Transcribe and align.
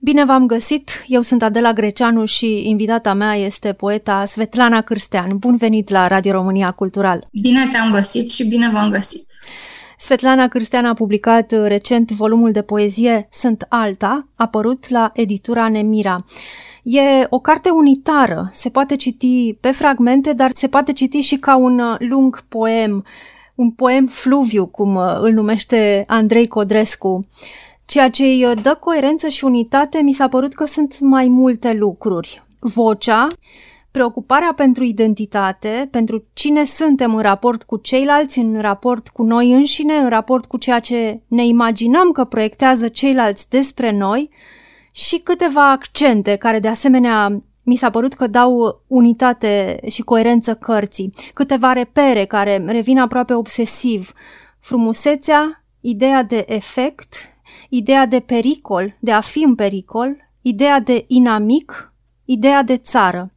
Bine 0.00 0.24
v-am 0.24 0.46
găsit! 0.46 1.04
Eu 1.06 1.20
sunt 1.20 1.42
Adela 1.42 1.72
Greceanu 1.72 2.24
și 2.24 2.68
invitata 2.68 3.14
mea 3.14 3.34
este 3.34 3.72
poeta 3.72 4.24
Svetlana 4.24 4.82
Cârstean. 4.82 5.38
Bun 5.38 5.56
venit 5.56 5.88
la 5.88 6.06
Radio 6.06 6.32
România 6.32 6.70
Cultural! 6.70 7.28
Bine 7.40 7.68
te-am 7.72 7.92
găsit 7.92 8.30
și 8.30 8.48
bine 8.48 8.70
v-am 8.72 8.90
găsit! 8.90 9.26
Svetlana 9.98 10.48
Cârstean 10.48 10.84
a 10.84 10.94
publicat 10.94 11.66
recent 11.66 12.10
volumul 12.10 12.52
de 12.52 12.62
poezie 12.62 13.28
Sunt 13.30 13.66
Alta, 13.68 14.28
apărut 14.34 14.88
la 14.88 15.10
editura 15.14 15.68
Nemira. 15.68 16.24
E 16.82 17.26
o 17.28 17.38
carte 17.38 17.70
unitară, 17.70 18.50
se 18.52 18.68
poate 18.68 18.96
citi 18.96 19.54
pe 19.60 19.70
fragmente, 19.70 20.32
dar 20.32 20.50
se 20.54 20.68
poate 20.68 20.92
citi 20.92 21.20
și 21.20 21.36
ca 21.36 21.56
un 21.56 21.80
lung 21.98 22.44
poem, 22.48 23.04
un 23.54 23.70
poem 23.70 24.06
fluviu, 24.06 24.66
cum 24.66 24.96
îl 24.96 25.32
numește 25.32 26.04
Andrei 26.06 26.46
Codrescu. 26.46 27.26
Ceea 27.86 28.10
ce 28.10 28.24
îi 28.24 28.54
dă 28.62 28.76
coerență 28.80 29.28
și 29.28 29.44
unitate 29.44 29.98
mi 29.98 30.12
s-a 30.12 30.28
părut 30.28 30.54
că 30.54 30.64
sunt 30.64 31.00
mai 31.00 31.28
multe 31.28 31.72
lucruri. 31.72 32.42
Vocea, 32.58 33.26
preocuparea 33.90 34.52
pentru 34.56 34.84
identitate, 34.84 35.88
pentru 35.90 36.24
cine 36.32 36.64
suntem 36.64 37.14
în 37.14 37.22
raport 37.22 37.62
cu 37.62 37.76
ceilalți, 37.76 38.38
în 38.38 38.60
raport 38.60 39.08
cu 39.08 39.22
noi 39.22 39.52
înșine, 39.52 39.94
în 39.94 40.08
raport 40.08 40.44
cu 40.44 40.56
ceea 40.56 40.80
ce 40.80 41.20
ne 41.26 41.46
imaginăm 41.46 42.12
că 42.12 42.24
proiectează 42.24 42.88
ceilalți 42.88 43.50
despre 43.50 43.90
noi 43.90 44.30
și 44.90 45.18
câteva 45.18 45.70
accente 45.70 46.36
care 46.36 46.58
de 46.58 46.68
asemenea 46.68 47.42
mi 47.62 47.76
s-a 47.76 47.90
părut 47.90 48.14
că 48.14 48.26
dau 48.26 48.82
unitate 48.86 49.80
și 49.88 50.02
coerență 50.02 50.54
cărții, 50.54 51.12
câteva 51.34 51.72
repere 51.72 52.24
care 52.24 52.64
revin 52.66 52.98
aproape 52.98 53.34
obsesiv, 53.34 54.12
frumusețea, 54.60 55.64
ideea 55.80 56.22
de 56.22 56.44
efect, 56.48 57.35
ideea 57.68 58.06
de 58.06 58.20
pericol, 58.20 58.96
de 59.00 59.12
a 59.12 59.20
fi 59.20 59.42
în 59.42 59.54
pericol, 59.54 60.16
ideea 60.42 60.80
de 60.80 61.04
inamic, 61.08 61.92
ideea 62.24 62.62
de 62.62 62.76
țară. 62.76 63.30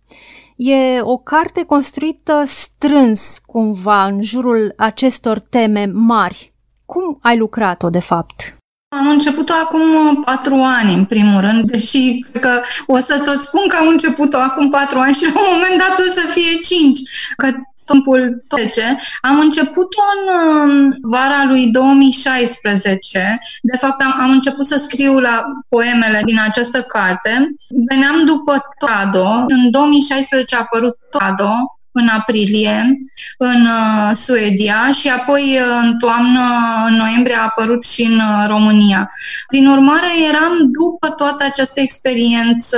E 0.55 1.01
o 1.01 1.17
carte 1.17 1.63
construită 1.63 2.43
strâns 2.47 3.37
cumva 3.45 4.05
în 4.05 4.23
jurul 4.23 4.73
acestor 4.77 5.39
teme 5.39 5.85
mari. 5.85 6.53
Cum 6.85 7.19
ai 7.21 7.37
lucrat-o 7.37 7.89
de 7.89 7.99
fapt? 7.99 8.57
Am 8.95 9.07
început-o 9.09 9.53
acum 9.53 9.81
patru 10.23 10.55
ani, 10.55 10.93
în 10.93 11.05
primul 11.05 11.39
rând, 11.39 11.71
deși 11.71 12.19
cred 12.19 12.41
că 12.41 12.61
o 12.87 12.97
să 12.97 13.23
tot 13.25 13.39
spun 13.39 13.67
că 13.67 13.75
am 13.75 13.87
început-o 13.87 14.37
acum 14.37 14.69
patru 14.69 14.99
ani 14.99 15.13
și 15.13 15.23
la 15.23 15.39
un 15.39 15.47
moment 15.53 15.77
dat 15.79 15.99
o 15.99 16.11
să 16.11 16.23
fie 16.27 16.59
cinci, 16.63 16.99
că 17.37 17.47
timpul 17.91 18.43
trece. 18.47 18.97
Am 19.21 19.39
început-o 19.39 20.01
în 20.15 20.21
um, 20.35 20.93
vara 21.01 21.43
lui 21.47 21.65
2016. 21.65 23.39
De 23.61 23.77
fapt, 23.77 24.01
am, 24.01 24.15
am 24.19 24.29
început 24.29 24.67
să 24.67 24.77
scriu 24.77 25.19
la 25.19 25.45
poemele 25.69 26.21
din 26.25 26.39
această 26.47 26.81
carte. 26.81 27.55
Veneam 27.89 28.25
după 28.25 28.57
Toado. 28.77 29.45
În 29.47 29.71
2016 29.71 30.55
a 30.55 30.59
apărut 30.59 30.97
Toado, 31.09 31.49
în 31.91 32.07
aprilie 32.07 32.99
în 33.37 33.65
uh, 33.65 34.11
Suedia 34.13 34.91
și 34.91 35.09
apoi 35.09 35.57
uh, 35.61 35.79
în 35.83 35.97
toamnă, 35.97 36.41
în 36.87 36.95
noiembrie 36.95 37.35
a 37.35 37.43
apărut 37.43 37.85
și 37.85 38.03
în 38.03 38.15
uh, 38.15 38.45
România. 38.47 39.11
Prin 39.47 39.67
urmare, 39.67 40.07
eram 40.29 40.53
după 40.79 41.09
toată 41.09 41.43
această 41.43 41.79
experiență 41.81 42.77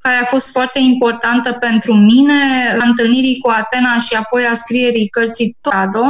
care 0.00 0.16
a 0.16 0.24
fost 0.24 0.50
foarte 0.50 0.78
importantă 0.78 1.52
pentru 1.52 1.94
mine, 1.94 2.34
întâlnirii 2.86 3.38
cu 3.38 3.48
Atena 3.48 4.00
și 4.00 4.14
apoi 4.14 4.42
a 4.44 4.54
scrierii 4.54 5.08
cărții 5.08 5.56
Torado, 5.60 6.04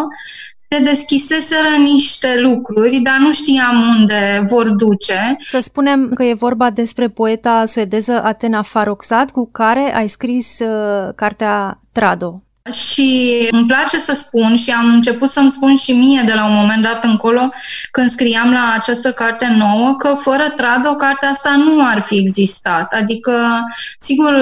se 0.69 0.83
deschiseseră 0.83 1.77
niște 1.78 2.41
lucruri, 2.41 2.98
dar 2.98 3.16
nu 3.18 3.33
știam 3.33 3.96
unde 3.98 4.44
vor 4.48 4.68
duce. 4.68 5.36
Să 5.38 5.61
spunem 5.61 6.11
că 6.14 6.22
e 6.22 6.34
vorba 6.34 6.70
despre 6.70 7.08
poeta 7.08 7.64
suedeză 7.66 8.22
Atena 8.22 8.62
Farrokhzad, 8.62 9.30
cu 9.30 9.48
care 9.52 9.94
ai 9.94 10.08
scris 10.08 10.58
uh, 10.58 11.14
cartea 11.14 11.80
Trado. 11.92 12.42
Și 12.72 13.48
îmi 13.50 13.66
place 13.66 13.98
să 13.98 14.14
spun 14.14 14.56
și 14.56 14.70
am 14.70 14.86
început 14.86 15.30
să-mi 15.30 15.52
spun 15.52 15.77
și 15.77 15.92
mie 15.92 16.23
de 16.27 16.33
la 16.33 16.45
un 16.45 16.55
moment 16.55 16.83
dat 16.83 17.05
încolo, 17.05 17.52
când 17.90 18.11
scriam 18.11 18.52
la 18.52 18.74
această 18.77 19.12
carte 19.12 19.46
nouă, 19.57 19.95
că 19.96 20.14
fără 20.18 20.52
Trado 20.57 20.95
cartea 20.95 21.29
asta 21.29 21.57
nu 21.57 21.84
ar 21.84 22.01
fi 22.01 22.17
existat. 22.17 22.92
Adică, 22.92 23.64
sigur, 23.98 24.34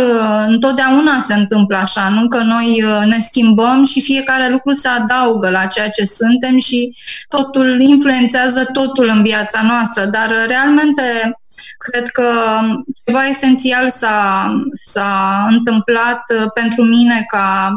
întotdeauna 0.47 1.21
se 1.21 1.35
întâmplă 1.35 1.77
așa, 1.77 2.09
nu 2.09 2.29
că 2.29 2.39
noi 2.39 2.85
uh, 2.85 3.07
ne 3.07 3.21
schimbăm 3.21 3.85
și 3.85 4.01
fiecare 4.01 4.49
lucru 4.49 4.73
se 4.73 4.89
adaugă 4.89 5.51
la 5.51 5.67
ceea 5.67 5.91
ce 5.91 6.05
suntem 6.05 6.61
și 6.61 6.97
totul 7.29 7.81
influențează 7.81 8.65
totul 8.73 9.09
în 9.09 9.23
viața 9.23 9.63
noastră, 9.63 10.05
dar 10.05 10.47
realmente 10.47 11.39
cred 11.79 12.09
că 12.09 12.61
ceva 13.05 13.27
esențial 13.27 13.89
s-a, 13.89 14.53
s-a 14.85 15.47
întâmplat 15.51 16.23
uh, 16.29 16.51
pentru 16.55 16.83
mine 16.83 17.25
ca 17.31 17.73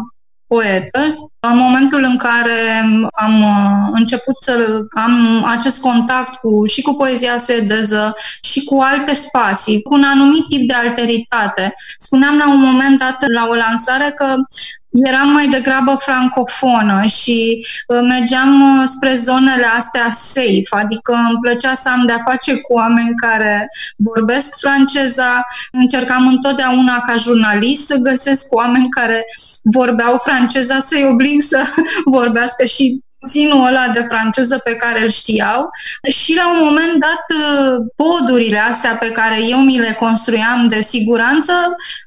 poetă. 0.53 0.99
În 1.39 1.57
momentul 1.57 2.03
în 2.03 2.17
care 2.17 2.59
am 3.11 3.41
uh, 3.41 3.89
început 3.91 4.35
să 4.39 4.85
am 4.95 5.43
acest 5.45 5.81
contact 5.81 6.35
cu, 6.35 6.65
și 6.65 6.81
cu 6.81 6.93
poezia 6.93 7.39
suedeză 7.39 8.15
și 8.41 8.63
cu 8.63 8.79
alte 8.81 9.13
spații, 9.13 9.81
cu 9.81 9.93
un 9.93 10.03
anumit 10.03 10.45
tip 10.49 10.67
de 10.67 10.73
alteritate. 10.73 11.73
Spuneam 11.97 12.37
la 12.37 12.49
un 12.49 12.59
moment 12.59 12.99
dat 12.99 13.17
la 13.33 13.47
o 13.49 13.55
lansare 13.55 14.11
că 14.15 14.35
eram 14.91 15.29
mai 15.29 15.47
degrabă 15.47 15.95
francofonă 15.99 17.01
și 17.07 17.65
uh, 17.87 17.99
mergeam 18.01 18.61
uh, 18.61 18.83
spre 18.87 19.15
zonele 19.15 19.65
astea 19.77 20.11
safe, 20.11 20.67
adică 20.69 21.13
îmi 21.13 21.39
plăcea 21.41 21.73
să 21.73 21.89
am 21.89 22.05
de-a 22.05 22.21
face 22.25 22.53
cu 22.53 22.73
oameni 22.73 23.15
care 23.15 23.69
vorbesc 23.95 24.59
franceza, 24.59 25.45
încercam 25.71 26.27
întotdeauna 26.27 27.03
ca 27.07 27.15
jurnalist 27.15 27.85
să 27.85 27.95
găsesc 27.95 28.53
oameni 28.53 28.89
care 28.89 29.25
vorbeau 29.63 30.17
franceza, 30.23 30.79
să-i 30.79 31.07
oblig 31.11 31.41
să 31.41 31.63
vorbească 32.05 32.65
și 32.65 33.03
puținul 33.21 33.65
ăla 33.65 33.87
de 33.93 34.03
franceză 34.09 34.57
pe 34.57 34.75
care 34.75 35.03
îl 35.03 35.09
știau 35.09 35.69
și 36.09 36.35
la 36.35 36.51
un 36.51 36.59
moment 36.67 36.95
dat 37.07 37.25
uh, 37.39 37.85
podurile 37.95 38.57
astea 38.57 38.95
pe 38.95 39.11
care 39.11 39.37
eu 39.47 39.57
mi 39.57 39.79
le 39.79 39.95
construiam 39.99 40.67
de 40.69 40.81
siguranță 40.81 41.53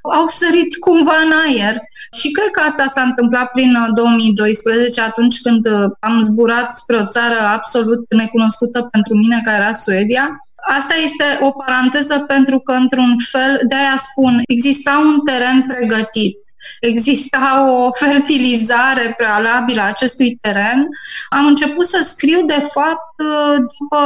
au 0.02 0.26
sărit 0.28 0.76
cumva 0.80 1.16
în 1.24 1.32
aer. 1.46 1.76
Și 2.12 2.30
cred 2.30 2.50
că 2.50 2.60
asta 2.60 2.86
s-a 2.86 3.02
întâmplat 3.02 3.50
prin 3.50 3.76
2012 3.94 5.00
uh, 5.00 5.06
atunci 5.06 5.40
când 5.40 5.66
uh, 5.66 5.90
am 6.00 6.22
zburat 6.22 6.72
spre 6.72 6.96
o 6.96 7.06
țară 7.06 7.38
absolut 7.40 8.04
necunoscută 8.08 8.88
pentru 8.90 9.14
mine 9.14 9.40
care 9.44 9.62
era 9.62 9.74
Suedia. 9.74 10.38
Asta 10.78 10.94
este 11.04 11.24
o 11.40 11.50
paranteză 11.50 12.18
pentru 12.18 12.58
că, 12.58 12.72
într-un 12.72 13.16
fel, 13.30 13.60
de 13.68 13.74
aia 13.74 13.96
spun, 13.98 14.42
exista 14.46 15.02
un 15.04 15.20
teren 15.24 15.64
pregătit 15.68 16.43
exista 16.80 17.64
o 17.70 17.92
fertilizare 17.92 19.14
prealabilă 19.16 19.80
a 19.80 19.86
acestui 19.86 20.38
teren, 20.40 20.88
am 21.28 21.46
început 21.46 21.86
să 21.86 22.02
scriu, 22.02 22.44
de 22.44 22.66
fapt, 22.72 23.13
după 23.58 24.02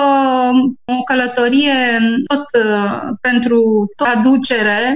o 0.84 1.02
călătorie 1.02 1.98
tot 2.26 2.64
uh, 2.64 3.00
pentru 3.20 3.86
traducere 3.96 4.94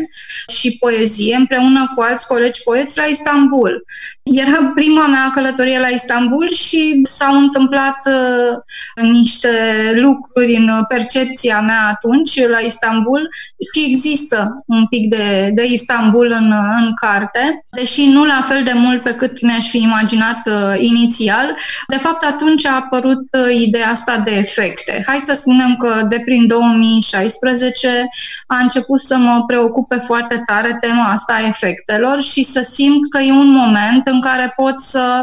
și 0.49 0.77
poezie, 0.78 1.37
împreună 1.37 1.93
cu 1.95 2.03
alți 2.03 2.27
colegi 2.27 2.62
poeți 2.62 2.99
la 2.99 3.05
Istanbul. 3.05 3.84
Era 4.23 4.73
prima 4.75 5.06
mea 5.06 5.31
călătorie 5.34 5.78
la 5.78 5.89
Istanbul 5.89 6.50
și 6.50 7.00
s-au 7.03 7.34
întâmplat 7.34 8.00
uh, 8.06 9.03
niște 9.03 9.50
lucruri 9.95 10.55
în 10.56 10.84
percepția 10.89 11.61
mea 11.61 11.87
atunci 11.91 12.49
la 12.49 12.59
Istanbul 12.59 13.29
și 13.75 13.84
există 13.89 14.62
un 14.67 14.87
pic 14.87 15.09
de, 15.09 15.50
de 15.55 15.65
Istanbul 15.65 16.31
în, 16.31 16.53
în 16.81 16.94
carte 16.94 17.65
deși 17.71 18.06
nu 18.06 18.25
la 18.25 18.44
fel 18.49 18.62
de 18.65 18.73
mult 18.75 19.03
pe 19.03 19.15
cât 19.15 19.43
mi-aș 19.43 19.69
fi 19.69 19.83
imaginat 19.83 20.43
uh, 20.47 20.75
inițial. 20.79 21.56
De 21.89 21.97
fapt, 21.97 22.25
atunci 22.25 22.67
a 22.67 22.75
apărut 22.75 23.23
uh, 23.33 23.55
ideea 23.55 23.94
asta 24.03 24.19
de 24.19 24.31
efecte. 24.31 25.03
Hai 25.07 25.19
să 25.19 25.35
spunem 25.35 25.77
că 25.77 26.07
de 26.09 26.21
prin 26.25 26.47
2016 26.47 28.09
a 28.47 28.57
început 28.57 29.07
să 29.07 29.17
mă 29.17 29.45
preocupe 29.47 29.97
foarte 29.97 30.43
tare 30.47 30.76
tema 30.81 31.05
asta 31.05 31.32
a 31.32 31.47
efectelor 31.47 32.21
și 32.21 32.43
să 32.43 32.61
simt 32.61 33.11
că 33.11 33.19
e 33.19 33.32
un 33.32 33.50
moment 33.50 34.06
în 34.09 34.21
care 34.21 34.53
pot 34.56 34.81
să 34.81 35.23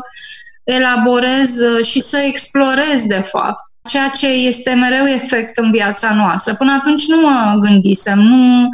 elaborez 0.64 1.60
uh, 1.60 1.86
și 1.86 2.00
să 2.02 2.18
explorez, 2.18 3.06
de 3.06 3.22
fapt, 3.22 3.69
ceea 3.88 4.08
ce 4.08 4.28
este 4.28 4.74
mereu 4.74 5.06
efect 5.06 5.58
în 5.58 5.72
viața 5.72 6.14
noastră. 6.14 6.56
Până 6.56 6.72
atunci 6.72 7.08
nu 7.08 7.22
mă 7.22 7.58
gândisem, 7.60 8.20
nu, 8.20 8.68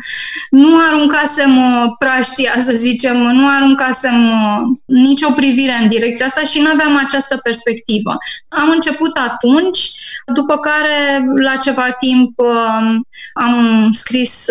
nu 0.49 0.77
aruncasem 0.87 1.57
uh, 1.57 1.91
praștia, 1.99 2.53
să 2.57 2.71
zicem, 2.71 3.17
nu 3.17 3.47
aruncasem 3.47 4.29
uh, 4.29 4.59
nicio 4.85 5.31
privire 5.31 5.73
în 5.81 5.89
direcția 5.89 6.25
asta 6.25 6.41
și 6.41 6.59
nu 6.59 6.69
aveam 6.73 7.01
această 7.05 7.37
perspectivă. 7.43 8.17
Am 8.49 8.69
început 8.69 9.17
atunci, 9.17 9.91
după 10.33 10.57
care, 10.57 11.25
la 11.35 11.55
ceva 11.55 11.91
timp, 11.99 12.39
uh, 12.39 12.95
am 13.33 13.89
scris 13.91 14.47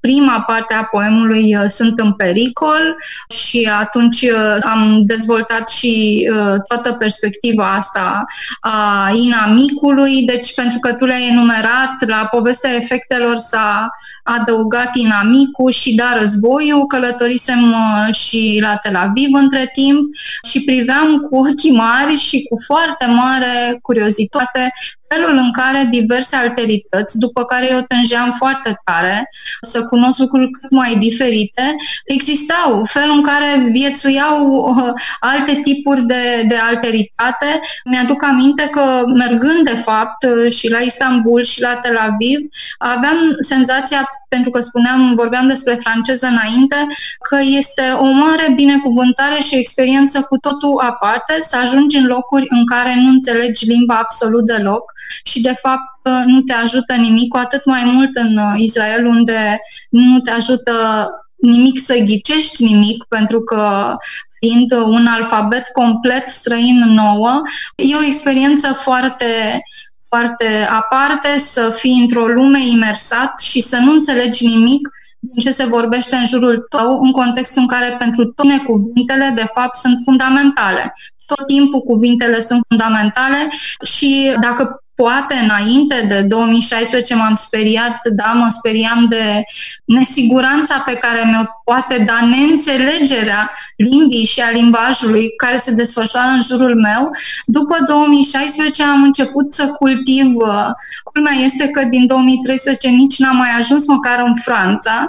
prima 0.00 0.40
parte 0.46 0.74
a 0.74 0.84
poemului 0.84 1.56
uh, 1.56 1.64
sunt 1.68 2.00
în 2.00 2.12
pericol 2.12 2.96
și 3.28 3.70
atunci 3.80 4.22
uh, 4.22 4.56
am 4.62 5.02
dezvoltat 5.04 5.68
și 5.68 6.26
uh, 6.32 6.54
toată 6.68 6.92
perspectiva 6.92 7.72
asta 7.72 8.24
a 8.60 9.10
inamicului, 9.14 10.22
deci 10.22 10.54
pentru 10.54 10.78
că 10.78 10.92
tu 10.92 11.04
le-ai 11.04 11.28
enumerat, 11.28 11.94
la 12.06 12.28
povestea 12.30 12.74
efectelor 12.74 13.36
s-a 13.36 13.88
adăugat 14.22 14.94
inamicul 14.94 15.70
și 15.70 15.94
da 15.94 16.16
războiul, 16.18 16.86
călătorisem 16.86 17.74
și 18.12 18.58
la 18.62 18.76
Tel 18.76 18.96
Aviv 18.96 19.28
între 19.32 19.70
timp 19.72 20.14
și 20.48 20.64
priveam 20.64 21.16
cu 21.16 21.36
ochii 21.36 21.72
mari 21.72 22.14
și 22.14 22.46
cu 22.50 22.56
foarte 22.66 23.06
mare 23.06 23.78
curiozitate 23.82 24.72
felul 25.14 25.36
în 25.36 25.52
care 25.52 25.88
diverse 25.90 26.36
alterități, 26.36 27.18
după 27.18 27.44
care 27.44 27.70
eu 27.70 27.80
tângeam 27.88 28.30
foarte 28.30 28.80
tare 28.84 29.30
să 29.60 29.84
cunosc 29.84 30.18
lucruri 30.18 30.50
cât 30.50 30.70
mai 30.70 30.96
diferite, 30.98 31.76
existau, 32.04 32.84
felul 32.84 33.16
în 33.16 33.22
care 33.22 33.68
viețuiau 33.70 34.46
uh, 34.46 34.92
alte 35.20 35.60
tipuri 35.64 36.02
de, 36.06 36.44
de 36.48 36.56
alteritate. 36.56 37.60
Mi-aduc 37.84 38.24
aminte 38.24 38.68
că 38.70 39.02
mergând 39.14 39.64
de 39.64 39.76
fapt 39.76 40.26
și 40.50 40.70
la 40.70 40.78
Istanbul 40.78 41.44
și 41.44 41.60
la 41.60 41.74
Tel 41.74 41.96
Aviv, 41.96 42.38
aveam 42.78 43.16
senzația 43.40 44.08
pentru 44.28 44.50
că 44.50 44.60
spuneam, 44.60 45.14
vorbeam 45.14 45.46
despre 45.46 45.74
franceză 45.74 46.26
înainte, 46.26 46.86
că 47.28 47.38
este 47.58 47.82
o 47.98 48.10
mare 48.10 48.52
binecuvântare 48.54 49.40
și 49.40 49.54
o 49.54 49.58
experiență 49.58 50.22
cu 50.22 50.36
totul 50.36 50.80
aparte 50.80 51.38
să 51.40 51.56
ajungi 51.56 51.96
în 51.96 52.06
locuri 52.06 52.46
în 52.48 52.66
care 52.66 52.94
nu 52.94 53.08
înțelegi 53.08 53.66
limba 53.66 53.98
absolut 53.98 54.46
deloc 54.46 54.92
și 55.24 55.40
de 55.40 55.54
fapt 55.60 56.26
nu 56.26 56.40
te 56.40 56.52
ajută 56.52 56.94
nimic, 56.94 57.28
cu 57.28 57.36
atât 57.36 57.64
mai 57.64 57.82
mult 57.84 58.10
în 58.16 58.40
Israel 58.56 59.06
unde 59.06 59.60
nu 59.90 60.20
te 60.20 60.30
ajută 60.30 61.08
nimic 61.36 61.80
să 61.80 61.96
ghicești 62.04 62.64
nimic, 62.64 63.04
pentru 63.04 63.40
că 63.40 63.94
fiind 64.38 64.72
un 64.72 65.06
alfabet 65.06 65.64
complet 65.72 66.28
străin 66.28 66.78
nouă, 66.78 67.42
e 67.76 67.96
o 67.96 68.06
experiență 68.06 68.72
foarte 68.72 69.62
foarte 70.06 70.66
aparte, 70.70 71.38
să 71.38 71.70
fii 71.74 72.00
într-o 72.00 72.26
lume 72.26 72.66
imersat 72.66 73.40
și 73.40 73.60
să 73.60 73.76
nu 73.76 73.92
înțelegi 73.92 74.46
nimic 74.46 74.88
din 75.20 75.42
ce 75.42 75.50
se 75.50 75.64
vorbește 75.66 76.16
în 76.16 76.26
jurul 76.26 76.66
tău, 76.68 77.00
în 77.02 77.12
contextul 77.12 77.62
în 77.62 77.68
care 77.68 77.96
pentru 77.98 78.24
tine 78.24 78.58
cuvintele, 78.58 79.32
de 79.34 79.46
fapt, 79.54 79.74
sunt 79.74 80.00
fundamentale. 80.04 80.92
Tot 81.26 81.46
timpul 81.46 81.80
cuvintele 81.80 82.42
sunt 82.42 82.60
fundamentale 82.68 83.48
și 83.82 84.36
dacă 84.40 84.82
Poate 85.00 85.34
înainte 85.34 86.04
de 86.08 86.22
2016 86.22 87.14
m-am 87.14 87.34
speriat, 87.34 88.00
da, 88.12 88.32
mă 88.32 88.48
speriam 88.50 89.06
de 89.08 89.42
nesiguranța 89.84 90.82
pe 90.86 90.94
care 90.94 91.22
mi-o 91.24 91.44
poate 91.64 92.04
da 92.06 92.26
neînțelegerea 92.26 93.52
limbii 93.76 94.24
și 94.24 94.40
a 94.40 94.50
limbajului 94.50 95.28
care 95.36 95.58
se 95.58 95.74
desfășoară 95.74 96.28
în 96.28 96.42
jurul 96.42 96.80
meu. 96.80 97.02
După 97.44 97.76
2016 97.86 98.82
am 98.82 99.02
început 99.02 99.54
să 99.54 99.66
cultiv. 99.66 100.34
Uh, 100.34 100.66
culmea 101.04 101.32
este 101.32 101.68
că 101.68 101.84
din 101.84 102.06
2013 102.06 102.88
nici 102.88 103.18
n-am 103.18 103.36
mai 103.36 103.50
ajuns 103.58 103.86
măcar 103.86 104.22
în 104.26 104.34
Franța. 104.34 105.08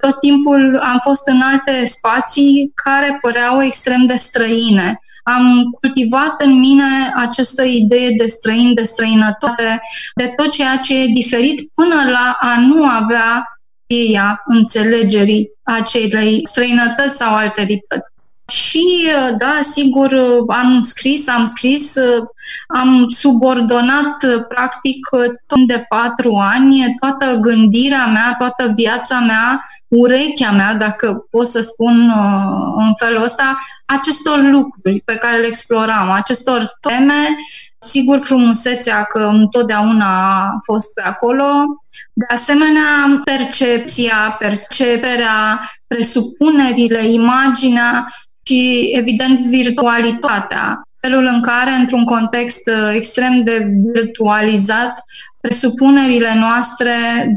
Tot 0.00 0.20
timpul 0.20 0.78
am 0.82 0.98
fost 1.02 1.28
în 1.28 1.40
alte 1.40 1.86
spații 1.86 2.72
care 2.74 3.18
păreau 3.20 3.62
extrem 3.62 4.06
de 4.06 4.16
străine 4.16 5.00
am 5.22 5.70
cultivat 5.80 6.42
în 6.42 6.58
mine 6.58 7.12
această 7.16 7.62
idee 7.62 8.10
de 8.16 8.26
străin, 8.26 8.74
de 8.74 8.82
străinătate, 8.82 9.80
de 10.14 10.32
tot 10.36 10.50
ceea 10.50 10.76
ce 10.76 11.02
e 11.02 11.06
diferit 11.06 11.70
până 11.74 12.10
la 12.10 12.36
a 12.40 12.60
nu 12.60 12.84
avea 12.84 13.46
ea 13.86 14.42
înțelegerii 14.46 15.50
acelei 15.62 16.40
străinătăți 16.44 17.16
sau 17.16 17.34
alterități. 17.34 18.11
Și, 18.48 19.10
da, 19.38 19.58
sigur, 19.60 20.16
am 20.48 20.82
scris, 20.82 21.28
am 21.28 21.46
scris, 21.46 21.94
am 22.66 23.08
subordonat, 23.08 24.16
practic, 24.48 25.08
tot 25.46 25.66
de 25.66 25.84
patru 25.88 26.34
ani, 26.34 26.96
toată 27.00 27.38
gândirea 27.40 28.06
mea, 28.06 28.34
toată 28.38 28.72
viața 28.74 29.18
mea, 29.18 29.60
urechea 29.88 30.50
mea, 30.50 30.74
dacă 30.74 31.26
pot 31.30 31.48
să 31.48 31.60
spun 31.60 32.08
uh, 32.08 32.74
în 32.76 32.94
felul 32.94 33.22
ăsta, 33.22 33.54
acestor 33.86 34.42
lucruri 34.42 35.00
pe 35.04 35.14
care 35.14 35.38
le 35.38 35.46
exploram, 35.46 36.10
acestor 36.10 36.78
teme, 36.80 37.36
sigur 37.82 38.18
frumusețea 38.18 39.02
că 39.02 39.18
întotdeauna 39.18 40.36
a 40.36 40.58
fost 40.64 40.94
pe 40.94 41.02
acolo, 41.02 41.46
de 42.12 42.24
asemenea 42.28 43.22
percepția, 43.24 44.36
perceperea, 44.38 45.70
presupunerile, 45.86 47.06
imaginea 47.06 48.06
și, 48.46 48.90
evident, 48.94 49.40
virtualitatea. 49.40 50.82
Felul 51.00 51.24
în 51.24 51.42
care, 51.42 51.70
într-un 51.70 52.04
context 52.04 52.70
uh, 52.70 52.92
extrem 52.94 53.44
de 53.44 53.66
virtualizat, 53.94 55.04
presupunerile 55.40 56.34
noastre 56.34 56.94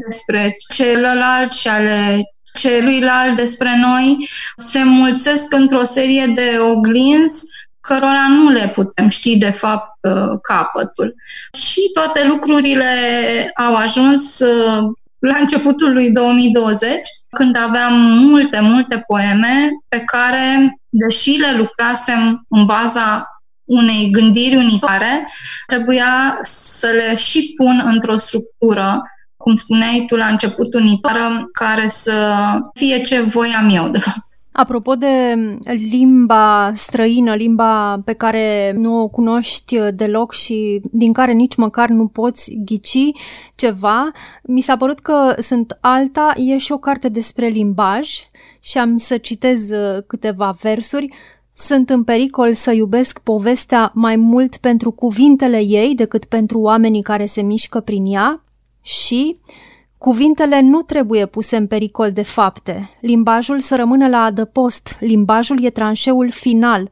despre 0.08 0.58
celălalt 0.70 1.52
și 1.52 1.68
ale 1.68 2.24
celuilalt 2.54 3.38
despre 3.38 3.70
noi 3.78 4.28
se 4.58 4.84
mulțesc 4.84 5.54
într-o 5.54 5.84
serie 5.84 6.32
de 6.36 6.58
oglinzi 6.60 7.46
cărora 7.86 8.28
nu 8.30 8.50
le 8.50 8.72
putem 8.74 9.10
ști 9.10 9.38
de 9.38 9.50
fapt 9.50 9.98
uh, 10.02 10.40
capătul. 10.42 11.16
Și 11.54 11.80
toate 11.94 12.28
lucrurile 12.28 12.86
au 13.56 13.76
ajuns 13.76 14.40
uh, 14.40 14.84
la 15.20 15.38
începutul 15.40 15.94
lui 15.94 16.12
2020, 16.12 16.90
când 17.30 17.58
aveam 17.58 17.94
multe, 18.02 18.60
multe 18.60 19.04
poeme 19.08 19.70
pe 19.88 20.00
care, 20.00 20.78
deși 20.90 21.32
le 21.32 21.58
lucrasem 21.58 22.46
în 22.50 22.66
baza 22.66 23.30
unei 23.64 24.10
gândiri 24.12 24.56
unitare, 24.56 25.26
trebuia 25.68 26.40
să 26.42 26.88
le 26.88 27.16
și 27.16 27.54
pun 27.58 27.82
într-o 27.84 28.18
structură 28.18 29.02
cum 29.38 29.58
spuneai 29.58 30.06
tu 30.08 30.16
la 30.16 30.28
început, 30.28 30.74
unitară, 30.74 31.50
care 31.52 31.90
să 31.90 32.38
fie 32.74 33.04
ce 33.04 33.22
voiam 33.22 33.70
eu 33.70 33.90
de 33.90 33.98
fapt. 33.98 34.35
Apropo 34.58 34.96
de 34.96 35.36
limba 35.66 36.72
străină, 36.74 37.36
limba 37.36 38.02
pe 38.06 38.14
care 38.14 38.74
nu 38.78 39.02
o 39.02 39.08
cunoști 39.08 39.80
deloc 39.94 40.34
și 40.34 40.82
din 40.92 41.14
care 41.14 41.32
nici 41.32 41.56
măcar 41.56 41.90
nu 41.90 42.08
poți 42.08 42.58
ghici 42.66 43.12
ceva, 43.56 44.12
mi 44.44 44.62
s-a 44.62 44.78
părut 44.78 45.00
că 45.00 45.36
sunt 45.40 45.78
alta, 45.82 46.34
e 46.38 46.58
și 46.58 46.72
o 46.72 46.78
carte 46.78 47.10
despre 47.10 47.48
limbaj 47.48 48.10
și 48.60 48.78
am 48.78 48.98
să 48.98 49.18
citez 49.18 49.70
câteva 50.08 50.56
versuri. 50.62 51.14
Sunt 51.54 51.90
în 51.90 52.04
pericol 52.04 52.54
să 52.54 52.72
iubesc 52.72 53.20
povestea 53.20 53.92
mai 53.94 54.16
mult 54.16 54.58
pentru 54.58 54.92
cuvintele 54.92 55.64
ei 55.64 55.96
decât 55.96 56.26
pentru 56.26 56.60
oamenii 56.60 57.02
care 57.02 57.26
se 57.26 57.42
mișcă 57.42 57.80
prin 57.80 58.06
ea 58.06 58.44
și 58.82 59.38
Cuvintele 60.06 60.62
nu 60.62 60.82
trebuie 60.82 61.26
puse 61.26 61.56
în 61.56 61.68
pericol 61.68 62.12
de 62.12 62.22
fapte. 62.22 62.90
Limbajul 63.02 63.60
să 63.60 63.76
rămână 63.76 64.08
la 64.08 64.18
adăpost. 64.18 64.98
Limbajul 65.00 65.64
e 65.64 65.70
tranșeul 65.70 66.32
final. 66.32 66.92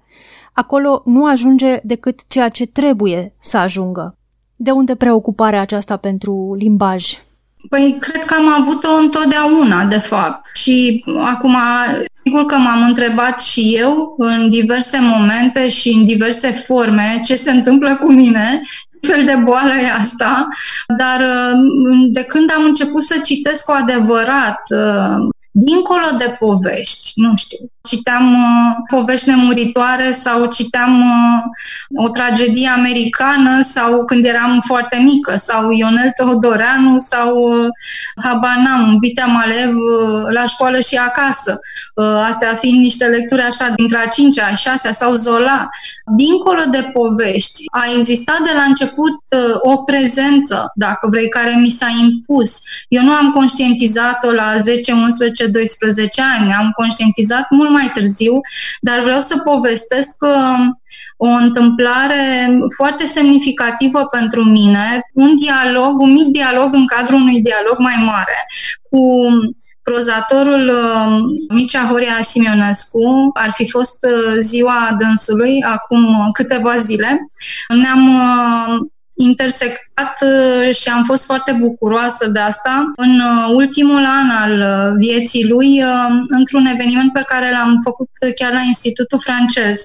Acolo 0.53 1.01
nu 1.05 1.25
ajunge 1.25 1.79
decât 1.83 2.19
ceea 2.27 2.49
ce 2.49 2.65
trebuie 2.65 3.33
să 3.41 3.57
ajungă. 3.57 4.17
De 4.55 4.71
unde 4.71 4.95
preocuparea 4.95 5.61
aceasta 5.61 5.97
pentru 5.97 6.55
limbaj? 6.59 7.05
Păi, 7.69 7.97
cred 7.99 8.23
că 8.25 8.33
am 8.33 8.61
avut-o 8.61 8.93
întotdeauna, 9.01 9.85
de 9.85 9.99
fapt. 9.99 10.55
Și 10.55 11.05
acum, 11.19 11.55
sigur 12.23 12.45
că 12.45 12.55
m-am 12.55 12.81
întrebat 12.87 13.41
și 13.41 13.75
eu 13.77 14.15
în 14.17 14.49
diverse 14.49 14.99
momente 15.01 15.69
și 15.69 15.89
în 15.89 16.05
diverse 16.05 16.51
forme 16.51 17.21
ce 17.25 17.35
se 17.35 17.51
întâmplă 17.51 17.95
cu 17.95 18.11
mine 18.11 18.61
fel 19.07 19.25
de 19.25 19.35
boală 19.43 19.73
e 19.73 19.91
asta, 19.91 20.47
dar 20.97 21.19
uh, 21.19 21.59
de 22.11 22.23
când 22.23 22.51
am 22.57 22.63
început 22.63 23.07
să 23.07 23.19
citesc 23.23 23.65
cu 23.65 23.71
adevărat 23.71 24.61
uh, 24.75 25.27
dincolo 25.55 26.17
de 26.17 26.35
povești, 26.39 27.11
nu 27.15 27.35
știu, 27.35 27.57
citeam 27.83 28.33
uh, 28.33 28.75
povești 28.89 29.29
nemuritoare 29.29 30.13
sau 30.13 30.45
citeam 30.45 31.01
uh, 31.01 32.05
o 32.05 32.09
tragedie 32.09 32.67
americană 32.67 33.61
sau 33.61 34.05
când 34.05 34.25
eram 34.25 34.61
foarte 34.65 34.97
mică 34.97 35.37
sau 35.37 35.71
Ionel 35.71 36.11
Teodoreanu 36.15 36.99
sau 36.99 37.37
uh, 37.37 37.67
Habanam, 38.23 38.97
Vitea 38.99 39.25
Malev 39.25 39.75
uh, 39.75 40.33
la 40.33 40.45
școală 40.45 40.79
și 40.79 40.95
acasă. 40.95 41.59
Uh, 41.95 42.05
astea 42.05 42.55
fiind 42.55 42.79
niște 42.79 43.05
lecturi 43.05 43.41
așa 43.41 43.73
dintre 43.75 43.97
a 43.97 44.07
cincea, 44.07 44.45
a 44.51 44.55
șasea 44.55 44.91
sau 44.91 45.13
Zola. 45.13 45.69
Dincolo 46.17 46.63
de 46.71 46.89
povești, 46.93 47.63
a 47.71 47.83
existat 47.97 48.39
de 48.43 48.51
la 48.55 48.61
început 48.61 49.11
uh, 49.29 49.73
o 49.73 49.77
prezență, 49.77 50.71
dacă 50.75 51.07
vrei, 51.09 51.29
care 51.29 51.55
mi 51.59 51.69
s-a 51.69 51.87
impus. 52.01 52.57
Eu 52.87 53.03
nu 53.03 53.11
am 53.11 53.31
conștientizat-o 53.31 54.31
la 54.31 54.57
10, 54.59 54.91
11, 54.91 55.42
ani. 56.21 56.53
Am 56.53 56.71
conștientizat 56.75 57.45
mult 57.49 57.69
mai 57.69 57.91
târziu, 57.93 58.39
dar 58.81 58.99
vreau 59.01 59.21
să 59.21 59.37
povestesc 59.37 60.15
uh, 60.19 60.59
o 61.17 61.27
întâmplare 61.27 62.57
foarte 62.75 63.05
semnificativă 63.05 64.05
pentru 64.11 64.43
mine, 64.43 65.01
un 65.13 65.35
dialog, 65.35 65.99
un 65.99 66.11
mic 66.11 66.27
dialog 66.27 66.73
în 66.73 66.85
cadrul 66.85 67.21
unui 67.21 67.41
dialog 67.41 67.77
mai 67.77 68.03
mare 68.05 68.45
cu 68.89 68.99
prozatorul 69.83 70.69
uh, 70.69 71.19
Mircea 71.49 71.87
Horia 71.89 72.17
Simionescu, 72.21 73.29
ar 73.33 73.51
fi 73.53 73.69
fost 73.69 74.05
uh, 74.05 74.35
ziua 74.39 74.95
dânsului 74.99 75.63
acum 75.63 76.29
câteva 76.33 76.77
zile. 76.77 77.17
Ne-am 77.67 78.09
intersectat 79.15 80.17
uh, 80.21 80.75
și 80.75 80.89
am 80.89 81.03
fost 81.03 81.25
foarte 81.25 81.51
bucuroasă 81.59 82.29
de 82.29 82.39
asta 82.39 82.91
în 82.95 83.19
uh, 83.19 83.53
ultimul 83.53 84.05
an 84.05 84.29
al 84.29 84.59
uh, 84.59 84.95
vieții 84.97 85.47
lui, 85.47 85.83
într-un 86.27 86.65
eveniment 86.65 87.13
pe 87.13 87.23
care 87.25 87.51
l-am 87.51 87.79
făcut 87.83 88.09
chiar 88.35 88.51
la 88.51 88.61
Institutul 88.61 89.19
francez. 89.19 89.83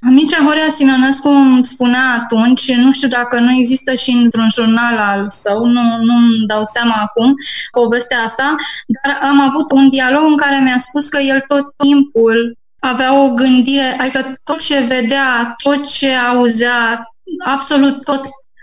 Mircea 0.00 0.44
Horea 0.46 0.70
Simonescu 0.70 1.28
îmi 1.28 1.64
spunea 1.64 2.04
atunci, 2.18 2.72
nu 2.72 2.92
știu 2.92 3.08
dacă 3.08 3.38
nu 3.38 3.52
există 3.52 3.94
și 3.94 4.10
într-un 4.10 4.48
jurnal 4.50 4.96
al 4.96 5.26
său, 5.28 5.64
nu, 5.64 5.80
nu-mi 6.00 6.46
dau 6.46 6.62
seama 6.64 6.94
acum 7.00 7.34
povestea 7.70 8.18
asta, 8.18 8.56
dar 8.86 9.18
am 9.30 9.40
avut 9.40 9.72
un 9.72 9.90
dialog 9.90 10.24
în 10.24 10.36
care 10.36 10.60
mi-a 10.62 10.78
spus 10.78 11.08
că 11.08 11.18
el 11.18 11.44
tot 11.48 11.74
timpul 11.76 12.58
avea 12.80 13.22
o 13.22 13.28
gândire, 13.34 13.96
adică 14.00 14.40
tot 14.44 14.60
ce 14.60 14.80
vedea, 14.80 15.54
tot 15.62 15.86
ce 15.86 16.14
auzea, 16.14 17.04
absolut 17.44 18.04
tot 18.04 18.20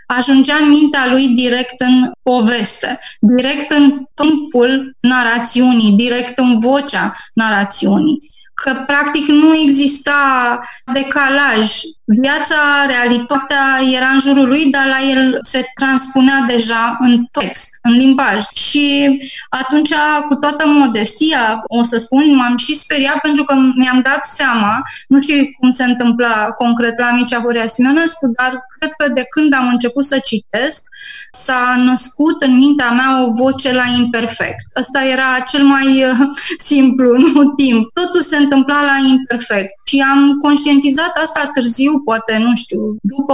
ajungea 0.08 0.56
în 0.56 0.70
mintea 0.70 1.08
lui 1.08 1.28
direct 1.28 1.82
în 1.82 2.12
poveste, 2.24 3.00
direct 3.20 3.72
în 3.72 4.06
timpul 4.14 4.96
narațiunii, 5.00 5.92
direct 5.92 6.38
în 6.38 6.60
vocea 6.60 7.12
narațiunii 7.34 8.18
că 8.64 8.84
practic 8.86 9.28
nu 9.28 9.56
exista 9.56 10.60
decalaj. 10.94 11.72
Viața, 12.06 12.56
realitatea 12.88 13.80
era 13.96 14.08
în 14.08 14.20
jurul 14.20 14.48
lui, 14.48 14.66
dar 14.72 14.86
la 14.86 15.10
el 15.10 15.40
se 15.42 15.66
transpunea 15.76 16.44
deja 16.48 16.98
în 17.00 17.26
text, 17.32 17.70
în 17.82 17.92
limbaj. 17.92 18.46
Și 18.56 19.20
atunci, 19.50 19.94
cu 20.28 20.36
toată 20.36 20.68
modestia, 20.68 21.64
o 21.68 21.84
să 21.84 21.98
spun, 21.98 22.36
m-am 22.36 22.58
și 22.58 22.76
speriat 22.76 23.20
pentru 23.22 23.44
că 23.44 23.56
mi-am 23.76 24.02
dat 24.02 24.26
seama, 24.26 24.82
nu 25.08 25.22
știu 25.22 25.36
cum 25.60 25.72
se 25.72 25.84
întâmpla 25.84 26.50
concret 26.52 27.00
la 27.00 27.12
Micea 27.12 27.42
Horea 27.42 27.68
Simionescu, 27.68 28.32
dar 28.38 28.68
cred 28.80 28.92
că 28.98 29.08
de 29.14 29.24
când 29.30 29.54
am 29.54 29.68
început 29.68 30.06
să 30.06 30.20
citesc, 30.26 30.84
s-a 31.32 31.76
născut 31.86 32.42
în 32.42 32.58
mintea 32.58 32.92
mea 32.92 33.24
o 33.24 33.32
voce 33.32 33.74
la 33.74 33.84
imperfect. 33.98 34.66
Ăsta 34.80 35.04
era 35.04 35.44
cel 35.48 35.64
mai 35.64 36.04
uh, 36.04 36.18
simplu, 36.72 37.12
nu 37.18 37.50
timp. 37.50 37.94
Totul 37.94 38.22
se 38.22 38.38
întâmpla 38.48 38.80
la 38.92 38.98
imperfect. 39.10 39.72
Și 39.88 40.06
am 40.12 40.38
conștientizat 40.42 41.14
asta 41.24 41.52
târziu, 41.54 42.02
poate, 42.06 42.38
nu 42.38 42.56
știu, 42.56 42.80
după 43.02 43.34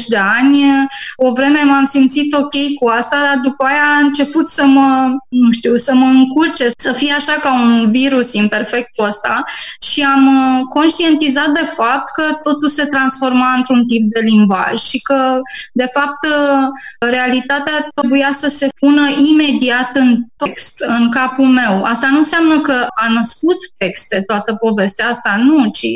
18-20 0.00 0.04
de 0.08 0.16
ani. 0.16 0.58
O 1.16 1.32
vreme 1.32 1.62
m-am 1.62 1.84
simțit 1.84 2.34
ok 2.34 2.54
cu 2.80 2.88
asta, 2.88 3.16
dar 3.20 3.40
după 3.42 3.64
aia 3.64 3.86
a 3.96 4.04
început 4.04 4.46
să 4.46 4.64
mă, 4.64 5.10
nu 5.28 5.50
știu, 5.50 5.76
să 5.76 5.94
mă 5.94 6.06
încurce, 6.06 6.70
să 6.76 6.92
fie 6.92 7.12
așa 7.12 7.32
ca 7.32 7.52
un 7.52 7.90
virus 7.90 8.32
imperfectul 8.32 9.04
ăsta 9.08 9.44
și 9.82 10.02
am 10.02 10.26
uh, 10.26 10.62
conștientizat 10.68 11.48
de 11.48 11.64
fapt 11.64 12.12
că 12.14 12.22
totul 12.42 12.68
se 12.68 12.84
transforma 12.84 13.52
într-un 13.56 13.86
tip 13.86 14.12
de 14.12 14.20
limbaj 14.20 14.80
și 14.80 14.98
că, 15.00 15.40
de 15.72 15.88
fapt, 15.92 16.26
uh, 16.26 16.68
realitatea 17.10 17.86
trebuia 17.94 18.30
să 18.32 18.48
se 18.48 18.68
pună 18.80 19.08
imediat 19.30 19.90
în 19.96 20.24
text, 20.36 20.84
în 20.98 21.10
capul 21.10 21.46
meu. 21.46 21.82
Asta 21.82 22.08
nu 22.10 22.18
înseamnă 22.18 22.60
că 22.60 22.86
a 22.94 23.08
născut 23.12 23.58
texte 23.84 24.22
toată 24.26 24.54
povestea 24.54 25.08
asta, 25.08 25.28
asta, 25.28 25.42
nu, 25.42 25.70
ci 25.70 25.86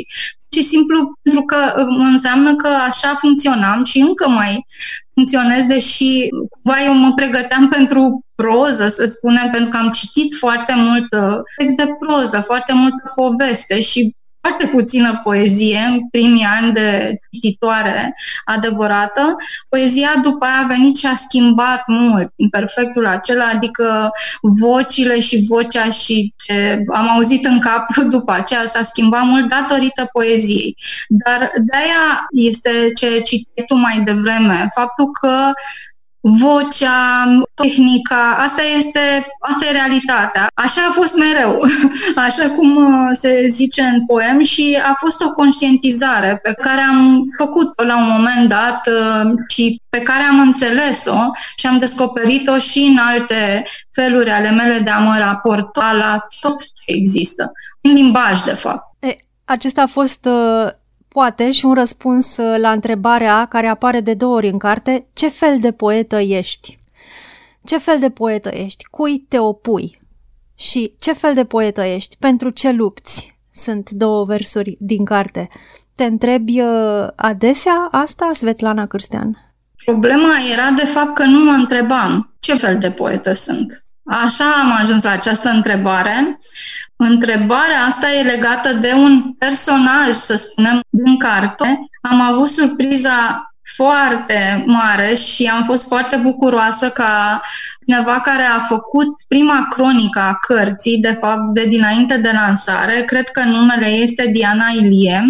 ci 0.49 0.63
simplu 0.63 1.19
pentru 1.21 1.43
că 1.43 1.85
um, 1.87 2.01
înseamnă 2.01 2.55
că 2.55 2.67
așa 2.67 3.15
funcționam 3.19 3.83
și 3.83 3.99
încă 3.99 4.29
mai 4.29 4.65
funcționez, 5.13 5.65
deși 5.65 6.29
cumva 6.49 6.83
eu 6.85 6.93
mă 6.93 7.13
pregăteam 7.13 7.67
pentru 7.77 8.25
proză, 8.35 8.87
să 8.87 9.05
spunem, 9.05 9.49
pentru 9.51 9.69
că 9.69 9.77
am 9.77 9.91
citit 9.91 10.35
foarte 10.35 10.73
mult 10.75 11.13
uh, 11.13 11.37
text 11.57 11.75
de 11.75 11.87
proză, 11.99 12.39
foarte 12.39 12.73
multă 12.73 13.11
poveste 13.15 13.81
și 13.81 14.15
foarte 14.49 14.77
puțină 14.77 15.19
poezie 15.23 15.79
în 15.89 16.09
primii 16.09 16.45
ani 16.59 16.73
de 16.73 17.19
cititoare 17.31 18.15
adevărată. 18.45 19.35
Poezia 19.69 20.09
după 20.23 20.45
aia 20.45 20.61
a 20.63 20.67
venit 20.67 20.97
și 20.97 21.05
a 21.05 21.15
schimbat 21.15 21.83
mult 21.87 22.33
în 22.35 22.49
perfectul 22.49 23.07
acela, 23.07 23.45
adică 23.53 24.09
vocile 24.41 25.19
și 25.19 25.45
vocea 25.47 25.89
și 25.89 26.33
ce 26.43 26.83
am 26.93 27.09
auzit 27.09 27.45
în 27.45 27.59
cap 27.59 27.95
după 28.15 28.31
aceea 28.31 28.65
s-a 28.65 28.81
schimbat 28.81 29.23
mult 29.23 29.49
datorită 29.49 30.09
poeziei. 30.11 30.75
Dar 31.07 31.51
de-aia 31.71 32.27
este 32.31 32.91
ce 32.95 33.21
citeai 33.21 33.65
tu 33.67 33.75
mai 33.75 34.01
devreme, 34.05 34.67
faptul 34.75 35.11
că 35.21 35.51
vocea, 36.21 37.25
tehnica, 37.53 38.35
asta 38.37 38.61
este, 38.77 39.25
asta 39.39 39.65
e 39.65 39.71
realitatea. 39.71 40.47
Așa 40.53 40.81
a 40.89 40.91
fost 40.91 41.17
mereu, 41.17 41.59
așa 42.27 42.49
cum 42.49 42.75
uh, 42.75 43.09
se 43.13 43.47
zice 43.47 43.81
în 43.81 44.05
poem 44.05 44.43
și 44.43 44.79
a 44.83 44.93
fost 44.97 45.23
o 45.23 45.31
conștientizare 45.31 46.39
pe 46.43 46.53
care 46.61 46.81
am 46.81 47.23
făcut-o 47.37 47.83
la 47.83 47.97
un 47.97 48.07
moment 48.09 48.49
dat 48.49 48.87
uh, 48.87 49.31
și 49.47 49.81
pe 49.89 49.99
care 49.99 50.23
am 50.23 50.39
înțeles-o 50.39 51.19
și 51.55 51.67
am 51.67 51.79
descoperit-o 51.79 52.57
și 52.57 52.79
în 52.79 52.97
alte 52.97 53.65
feluri 53.91 54.29
ale 54.29 54.49
mele 54.49 54.79
de 54.79 54.89
a 54.89 54.99
mă 54.99 55.15
raporta 55.19 55.93
la 55.93 56.27
tot 56.39 56.61
ce 56.61 56.69
există, 56.85 57.51
în 57.81 57.93
limbaj, 57.93 58.41
de 58.41 58.53
fapt. 58.53 58.95
E, 58.99 59.15
acesta 59.45 59.81
a 59.81 59.87
fost 59.87 60.25
uh 60.25 60.78
poate 61.09 61.51
și 61.51 61.65
un 61.65 61.73
răspuns 61.73 62.37
uh, 62.37 62.55
la 62.57 62.71
întrebarea 62.71 63.45
care 63.45 63.67
apare 63.67 63.99
de 63.99 64.13
două 64.13 64.35
ori 64.35 64.49
în 64.49 64.57
carte, 64.57 65.07
ce 65.13 65.29
fel 65.29 65.59
de 65.59 65.71
poetă 65.71 66.19
ești? 66.19 66.79
Ce 67.65 67.77
fel 67.77 67.99
de 67.99 68.09
poetă 68.09 68.49
ești? 68.53 68.85
Cui 68.85 69.25
te 69.29 69.39
opui? 69.39 70.01
Și 70.57 70.93
ce 70.99 71.13
fel 71.13 71.33
de 71.33 71.45
poetă 71.45 71.81
ești? 71.81 72.17
Pentru 72.19 72.49
ce 72.49 72.71
lupți? 72.71 73.37
Sunt 73.53 73.89
două 73.89 74.25
versuri 74.25 74.77
din 74.79 75.05
carte. 75.05 75.49
Te 75.95 76.03
întrebi 76.03 76.61
uh, 76.61 77.07
adesea 77.15 77.87
asta, 77.91 78.31
Svetlana 78.33 78.87
Cârstean? 78.87 79.53
Problema 79.85 80.33
era 80.53 80.69
de 80.69 80.85
fapt 80.85 81.13
că 81.13 81.23
nu 81.23 81.43
mă 81.43 81.51
întrebam 81.51 82.33
ce 82.39 82.55
fel 82.55 82.77
de 82.77 82.91
poetă 82.91 83.33
sunt. 83.33 83.83
Așa 84.03 84.45
am 84.63 84.71
ajuns 84.81 85.03
la 85.03 85.11
această 85.11 85.49
întrebare. 85.49 86.39
Întrebarea 87.01 87.81
asta 87.87 88.11
e 88.11 88.21
legată 88.21 88.73
de 88.73 88.93
un 88.93 89.33
personaj, 89.33 90.13
să 90.13 90.37
spunem, 90.37 90.81
din 90.89 91.17
carte. 91.17 91.79
Am 92.01 92.21
avut 92.21 92.49
surpriza 92.49 93.49
foarte 93.75 94.63
mare 94.67 95.15
și 95.15 95.45
am 95.45 95.63
fost 95.63 95.87
foarte 95.87 96.15
bucuroasă 96.15 96.89
ca 96.89 97.41
cineva 97.85 98.21
care 98.21 98.43
a 98.43 98.59
făcut 98.59 99.07
prima 99.27 99.67
cronică 99.69 100.19
a 100.19 100.37
cărții, 100.47 100.99
de 100.99 101.11
fapt 101.11 101.53
de 101.53 101.65
dinainte 101.65 102.17
de 102.17 102.31
lansare, 102.33 103.03
cred 103.05 103.29
că 103.29 103.43
numele 103.43 103.85
este 103.85 104.29
Diana 104.33 104.67
Ilie, 104.67 105.23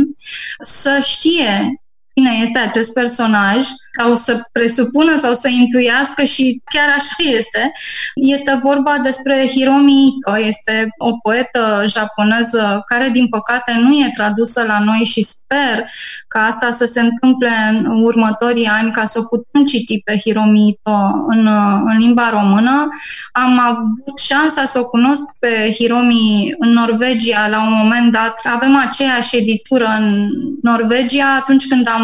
să 0.64 1.00
știe 1.04 1.82
cine 2.14 2.32
este 2.44 2.60
acest 2.60 2.94
personaj 2.94 3.68
sau 4.00 4.16
să 4.16 4.42
presupună 4.52 5.18
sau 5.18 5.34
să 5.34 5.48
intuiască 5.48 6.24
și 6.24 6.62
chiar 6.74 6.88
așa 6.98 7.38
este. 7.38 7.72
Este 8.16 8.60
vorba 8.64 8.98
despre 9.04 9.48
Hiromi 9.48 10.08
Ito, 10.08 10.40
este 10.40 10.88
o 10.98 11.12
poetă 11.22 11.86
japoneză 11.88 12.84
care 12.86 13.10
din 13.10 13.28
păcate 13.28 13.74
nu 13.74 13.94
e 13.94 14.12
tradusă 14.16 14.64
la 14.64 14.80
noi 14.80 15.04
și 15.06 15.24
sper 15.24 15.86
ca 16.28 16.46
asta 16.46 16.72
să 16.72 16.86
se 16.86 17.02
întâmple 17.02 17.50
în 17.70 18.04
următorii 18.04 18.66
ani 18.66 18.92
ca 18.92 19.06
să 19.06 19.20
o 19.20 19.36
putem 19.36 19.66
citi 19.66 20.02
pe 20.04 20.18
Hiromi 20.18 20.68
Ito 20.68 20.98
în, 21.28 21.48
în 21.86 21.98
limba 21.98 22.30
română. 22.30 22.88
Am 23.32 23.60
avut 23.60 24.20
șansa 24.20 24.66
să 24.66 24.80
o 24.80 24.86
cunosc 24.86 25.24
pe 25.40 25.72
Hiromi 25.78 26.56
în 26.60 26.70
Norvegia 26.70 27.48
la 27.48 27.62
un 27.62 27.74
moment 27.74 28.12
dat. 28.12 28.42
Avem 28.44 28.76
aceeași 28.76 29.38
editură 29.38 29.86
în 30.00 30.28
Norvegia 30.62 31.36
atunci 31.40 31.68
când 31.68 31.88
am 31.88 31.99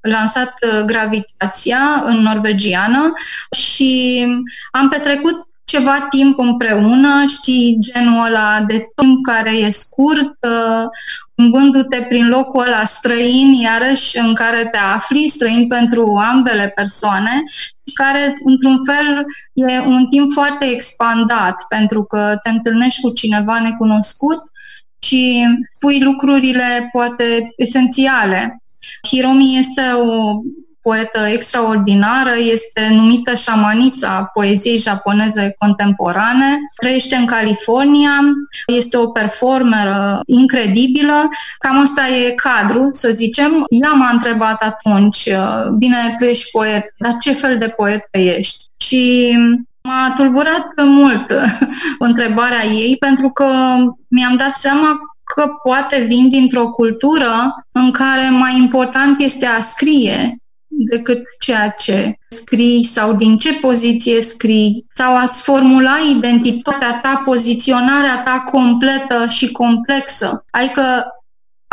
lansat 0.00 0.54
uh, 0.66 0.84
Gravitația 0.84 2.02
în 2.04 2.16
norvegiană 2.16 3.12
și 3.56 4.24
am 4.70 4.88
petrecut 4.88 5.46
ceva 5.64 6.06
timp 6.10 6.38
împreună, 6.38 7.24
știi, 7.28 7.78
genul 7.80 8.24
ăla 8.26 8.64
de 8.66 8.86
timp 8.96 9.24
care 9.24 9.50
e 9.50 9.70
scurt, 9.70 10.36
umbându-te 11.34 11.98
uh, 12.00 12.06
prin 12.08 12.28
locul 12.28 12.62
ăla 12.66 12.84
străin, 12.84 13.52
iarăși 13.52 14.18
în 14.18 14.34
care 14.34 14.68
te 14.72 14.78
afli, 14.78 15.28
străin 15.28 15.66
pentru 15.66 16.16
ambele 16.32 16.72
persoane, 16.74 17.42
și 17.86 17.94
care, 17.94 18.34
într-un 18.44 18.78
fel, 18.84 19.24
e 19.52 19.80
un 19.80 20.06
timp 20.06 20.32
foarte 20.32 20.66
expandat, 20.66 21.56
pentru 21.68 22.02
că 22.02 22.38
te 22.42 22.50
întâlnești 22.50 23.00
cu 23.00 23.10
cineva 23.10 23.60
necunoscut 23.60 24.38
și 25.02 25.46
spui 25.72 26.02
lucrurile, 26.02 26.88
poate, 26.92 27.52
esențiale 27.56 28.61
Hiromi 29.08 29.58
este 29.60 29.82
o 30.06 30.40
poetă 30.82 31.26
extraordinară, 31.26 32.30
este 32.52 32.88
numită 32.90 33.34
șamanița 33.34 34.30
poeziei 34.34 34.78
japoneze 34.78 35.54
contemporane, 35.58 36.58
trăiește 36.80 37.16
în 37.16 37.26
California, 37.26 38.20
este 38.66 38.96
o 38.96 39.06
performeră 39.06 40.20
incredibilă, 40.26 41.28
cam 41.58 41.80
asta 41.80 42.08
e 42.08 42.30
cadru, 42.30 42.88
să 42.92 43.10
zicem. 43.10 43.64
Ea 43.82 43.92
m-a 43.92 44.10
întrebat 44.12 44.62
atunci, 44.62 45.28
bine, 45.78 46.14
tu 46.18 46.24
ești 46.24 46.50
poet, 46.50 46.94
dar 46.98 47.16
ce 47.20 47.32
fel 47.32 47.58
de 47.58 47.68
poet 47.68 48.08
ești? 48.10 48.64
Și 48.76 49.34
M-a 49.84 50.14
tulburat 50.16 50.66
mult 50.76 51.34
întrebarea 52.08 52.64
ei 52.64 52.96
pentru 52.96 53.30
că 53.30 53.46
mi-am 54.08 54.36
dat 54.36 54.56
seama 54.56 54.98
că 55.34 55.46
poate 55.62 56.04
vin 56.08 56.28
dintr-o 56.28 56.70
cultură 56.70 57.32
în 57.72 57.90
care 57.90 58.28
mai 58.30 58.56
important 58.56 59.20
este 59.20 59.46
a 59.46 59.60
scrie 59.60 60.36
decât 60.66 61.22
ceea 61.38 61.68
ce 61.68 62.18
scrii 62.28 62.84
sau 62.84 63.14
din 63.14 63.38
ce 63.38 63.54
poziție 63.54 64.22
scrii 64.22 64.86
sau 64.94 65.16
a-ți 65.16 65.42
formula 65.42 65.94
identitatea 66.16 67.00
ta, 67.02 67.22
poziționarea 67.24 68.22
ta 68.22 68.44
completă 68.50 69.26
și 69.28 69.52
complexă. 69.52 70.44
Adică 70.50 71.04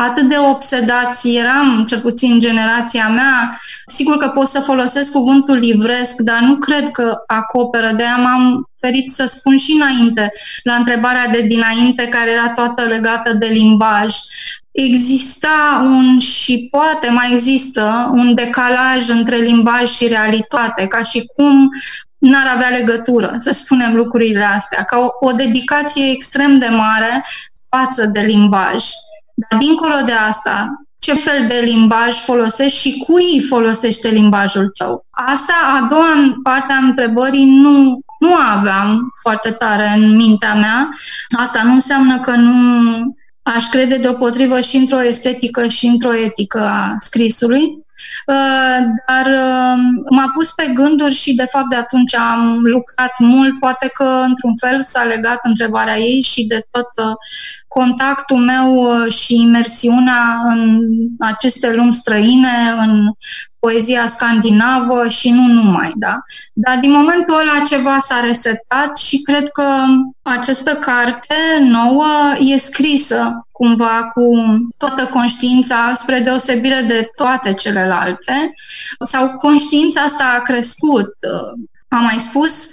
atât 0.02 0.30
de 0.30 0.36
obsedați 0.38 1.36
eram, 1.36 1.86
cel 1.88 2.00
puțin 2.00 2.40
generația 2.40 3.08
mea. 3.08 3.60
Sigur 3.88 4.18
că 4.18 4.28
pot 4.28 4.48
să 4.48 4.60
folosesc 4.60 5.12
cuvântul 5.12 5.56
livresc, 5.56 6.16
dar 6.18 6.40
nu 6.40 6.56
cred 6.56 6.92
că 6.92 7.16
acoperă. 7.28 7.92
De 7.92 8.04
aia 8.04 8.18
m-am 8.18 8.70
ferit 8.80 9.10
să 9.10 9.26
spun 9.26 9.58
și 9.58 9.72
înainte, 9.72 10.32
la 10.64 10.74
întrebarea 10.74 11.28
de 11.28 11.42
dinainte, 11.42 12.08
care 12.08 12.32
era 12.32 12.50
toată 12.50 12.84
legată 12.84 13.34
de 13.34 13.46
limbaj. 13.46 14.16
Exista 14.72 15.82
un 15.84 16.20
și 16.20 16.68
poate 16.72 17.10
mai 17.10 17.34
există 17.34 18.10
un 18.12 18.34
decalaj 18.34 19.10
între 19.10 19.36
limbaj 19.36 19.90
și 19.90 20.08
realitate, 20.08 20.88
ca 20.88 21.04
și 21.04 21.32
cum 21.36 21.70
n-ar 22.18 22.56
avea 22.56 22.70
legătură, 22.70 23.36
să 23.40 23.52
spunem 23.52 23.96
lucrurile 23.96 24.44
astea, 24.44 24.84
ca 24.84 24.98
o, 24.98 25.28
o 25.28 25.32
dedicație 25.32 26.12
extrem 26.12 26.60
de 26.60 26.68
mare 26.68 27.26
față 27.70 28.06
de 28.06 28.20
limbaj. 28.20 28.86
Dar 29.40 29.60
dincolo 29.60 29.96
de 30.06 30.12
asta, 30.12 30.84
ce 31.00 31.14
fel 31.14 31.48
de 31.48 31.62
limbaj 31.64 32.18
folosești 32.18 32.80
și 32.80 33.04
cui 33.08 33.42
folosește 33.50 34.08
limbajul 34.08 34.72
tău. 34.78 35.06
Asta, 35.10 35.54
a 35.76 35.88
doua 35.90 36.40
parte 36.44 36.74
a 36.74 36.86
întrebării, 36.86 37.46
nu, 37.46 38.00
nu 38.20 38.36
aveam 38.36 39.14
foarte 39.22 39.52
tare 39.52 39.94
în 39.96 40.16
mintea 40.16 40.54
mea. 40.54 40.90
Asta 41.38 41.64
nu 41.64 41.74
înseamnă 41.74 42.20
că 42.20 42.32
nu 42.36 43.18
aș 43.56 43.68
crede 43.68 43.98
deopotrivă 43.98 44.62
și 44.62 44.76
într-o 44.76 45.04
estetică 45.04 45.68
și 45.68 45.86
într-o 45.86 46.16
etică 46.16 46.60
a 46.60 46.96
scrisului. 47.00 47.88
Uh, 48.26 48.86
dar 49.08 49.26
um, 49.26 50.04
m-a 50.10 50.32
pus 50.34 50.52
pe 50.52 50.72
gânduri 50.74 51.16
și 51.16 51.34
de 51.36 51.46
fapt 51.46 51.70
de 51.70 51.76
atunci 51.76 52.16
am 52.16 52.60
lucrat 52.64 53.14
mult, 53.18 53.60
poate 53.60 53.88
că 53.94 54.04
într-un 54.04 54.56
fel 54.56 54.82
s-a 54.82 55.04
legat 55.04 55.40
întrebarea 55.44 55.98
ei 55.98 56.22
și 56.22 56.46
de 56.46 56.68
tot 56.72 56.90
uh, 57.06 57.16
contactul 57.68 58.38
meu 58.38 58.74
uh, 58.74 59.12
și 59.14 59.42
imersiunea 59.42 60.44
în 60.48 60.80
aceste 61.20 61.74
lumi 61.74 61.96
străine, 61.96 62.74
în 62.80 63.12
poezia 63.60 64.08
scandinavă 64.08 65.08
și 65.08 65.30
nu 65.30 65.42
numai, 65.42 65.94
da? 65.96 66.20
Dar 66.54 66.78
din 66.78 66.92
momentul 66.92 67.40
ăla 67.40 67.64
ceva 67.68 68.00
s-a 68.00 68.20
resetat 68.20 68.98
și 68.98 69.22
cred 69.22 69.50
că 69.50 69.66
această 70.22 70.76
carte 70.76 71.36
nouă 71.60 72.08
e 72.40 72.58
scrisă 72.58 73.48
cumva 73.52 74.12
cu 74.14 74.32
toată 74.78 75.06
conștiința, 75.06 75.94
spre 75.96 76.20
deosebire 76.20 76.86
de 76.88 77.10
toate 77.16 77.54
celelalte, 77.54 78.54
sau 79.06 79.30
conștiința 79.38 80.02
asta 80.02 80.36
a 80.38 80.42
crescut. 80.42 81.14
Am 81.88 82.04
mai 82.04 82.20
spus, 82.20 82.70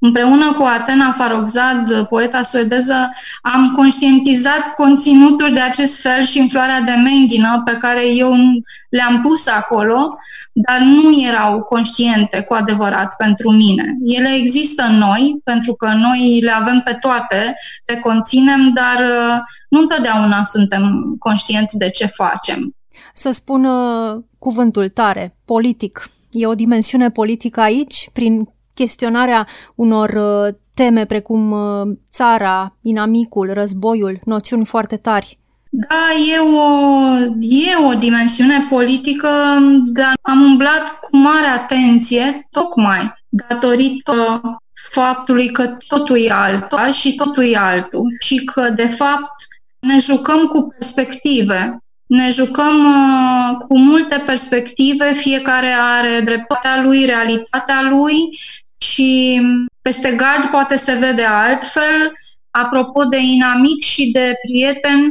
Împreună 0.00 0.52
cu 0.52 0.62
Atena 0.62 1.12
Farrokhzad, 1.12 2.06
poeta 2.08 2.42
suedeză, 2.42 3.10
am 3.42 3.72
conștientizat 3.76 4.74
conținuturi 4.74 5.52
de 5.52 5.60
acest 5.60 6.00
fel 6.00 6.24
și 6.24 6.38
în 6.38 6.48
floarea 6.48 6.80
de 6.80 6.92
menghină 7.04 7.62
pe 7.64 7.76
care 7.76 8.14
eu 8.14 8.32
le-am 8.90 9.20
pus 9.20 9.48
acolo, 9.48 10.06
dar 10.52 10.80
nu 10.80 11.22
erau 11.28 11.62
conștiente 11.62 12.44
cu 12.48 12.54
adevărat 12.54 13.16
pentru 13.16 13.50
mine. 13.50 13.84
Ele 14.04 14.28
există 14.34 14.84
în 14.88 14.96
noi, 14.96 15.40
pentru 15.44 15.74
că 15.74 15.86
noi 15.86 16.40
le 16.42 16.50
avem 16.50 16.80
pe 16.84 16.96
toate, 17.00 17.54
le 17.86 18.00
conținem, 18.00 18.72
dar 18.74 19.04
uh, 19.04 19.36
nu 19.68 19.78
întotdeauna 19.78 20.44
suntem 20.44 21.14
conștienți 21.18 21.76
de 21.76 21.90
ce 21.90 22.06
facem. 22.06 22.76
Să 23.14 23.30
spun 23.30 23.64
uh, 23.64 24.22
cuvântul 24.38 24.88
tare, 24.88 25.36
politic. 25.44 26.10
E 26.30 26.46
o 26.46 26.54
dimensiune 26.54 27.10
politică 27.10 27.60
aici, 27.60 28.10
prin 28.12 28.48
chestionarea 28.78 29.46
unor 29.74 30.08
uh, 30.08 30.54
teme 30.74 31.04
precum 31.04 31.50
uh, 31.50 31.96
țara, 32.12 32.76
inamicul, 32.82 33.50
războiul, 33.52 34.20
noțiuni 34.24 34.64
foarte 34.64 34.96
tari. 34.96 35.38
Da, 35.70 36.04
e 36.34 36.38
o, 36.38 36.68
e 37.40 37.86
o 37.88 37.98
dimensiune 37.98 38.66
politică, 38.70 39.28
dar 39.84 40.12
am 40.22 40.40
umblat 40.40 40.98
cu 41.00 41.16
mare 41.16 41.46
atenție, 41.46 42.48
tocmai 42.50 43.12
datorită 43.28 44.40
faptului 44.90 45.48
că 45.48 45.76
totul 45.86 46.18
e 46.24 46.30
altul 46.30 46.92
și 46.92 47.14
totul 47.14 47.44
e 47.44 47.56
altul 47.56 48.16
și 48.20 48.44
că, 48.44 48.70
de 48.70 48.86
fapt, 48.86 49.32
ne 49.78 49.98
jucăm 49.98 50.46
cu 50.46 50.66
perspective. 50.78 51.78
Ne 52.06 52.30
jucăm 52.30 52.76
uh, 52.84 53.56
cu 53.66 53.78
multe 53.78 54.22
perspective, 54.26 55.12
fiecare 55.14 55.72
are 55.98 56.20
dreptatea 56.24 56.82
lui, 56.82 57.04
realitatea 57.04 57.80
lui 57.90 58.14
și 58.78 59.40
peste 59.82 60.10
gard 60.10 60.50
poate 60.50 60.76
se 60.76 60.94
vede 60.94 61.24
altfel, 61.24 62.12
apropo 62.50 63.04
de 63.04 63.18
inamic 63.18 63.82
și 63.82 64.10
de 64.10 64.34
prieten 64.46 65.10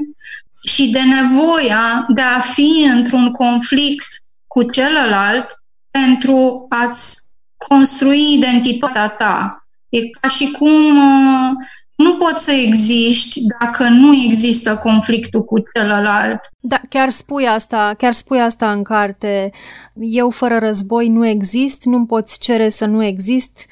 și 0.64 0.92
de 0.92 1.02
nevoia 1.02 2.06
de 2.10 2.22
a 2.22 2.40
fi 2.40 2.88
într-un 2.92 3.32
conflict 3.32 4.08
cu 4.48 4.70
celălalt 4.70 5.46
pentru 5.92 6.66
a-ți 6.70 7.18
construi 7.58 8.34
identitatea 8.34 9.10
ta. 9.10 9.68
E 9.90 10.10
ca 10.10 10.28
și 10.28 10.52
cum 10.52 10.98
uh, 10.98 11.52
nu 11.98 12.18
poți 12.18 12.44
să 12.44 12.52
existi 12.52 13.42
dacă 13.60 13.84
nu 13.84 14.14
există 14.26 14.76
conflictul 14.76 15.44
cu 15.44 15.64
celălalt. 15.74 16.40
Da, 16.60 16.80
chiar 16.90 17.10
spui 17.10 17.48
asta, 17.48 17.94
chiar 17.98 18.14
spui 18.14 18.42
asta 18.42 18.72
în 18.72 18.84
carte. 18.84 19.52
Eu 20.00 20.30
fără 20.30 20.58
război 20.58 21.08
nu 21.08 21.28
exist, 21.28 21.84
nu-mi 21.84 22.06
poți 22.06 22.40
cere 22.40 22.70
să 22.70 22.86
nu 22.86 23.04
exist 23.04 23.66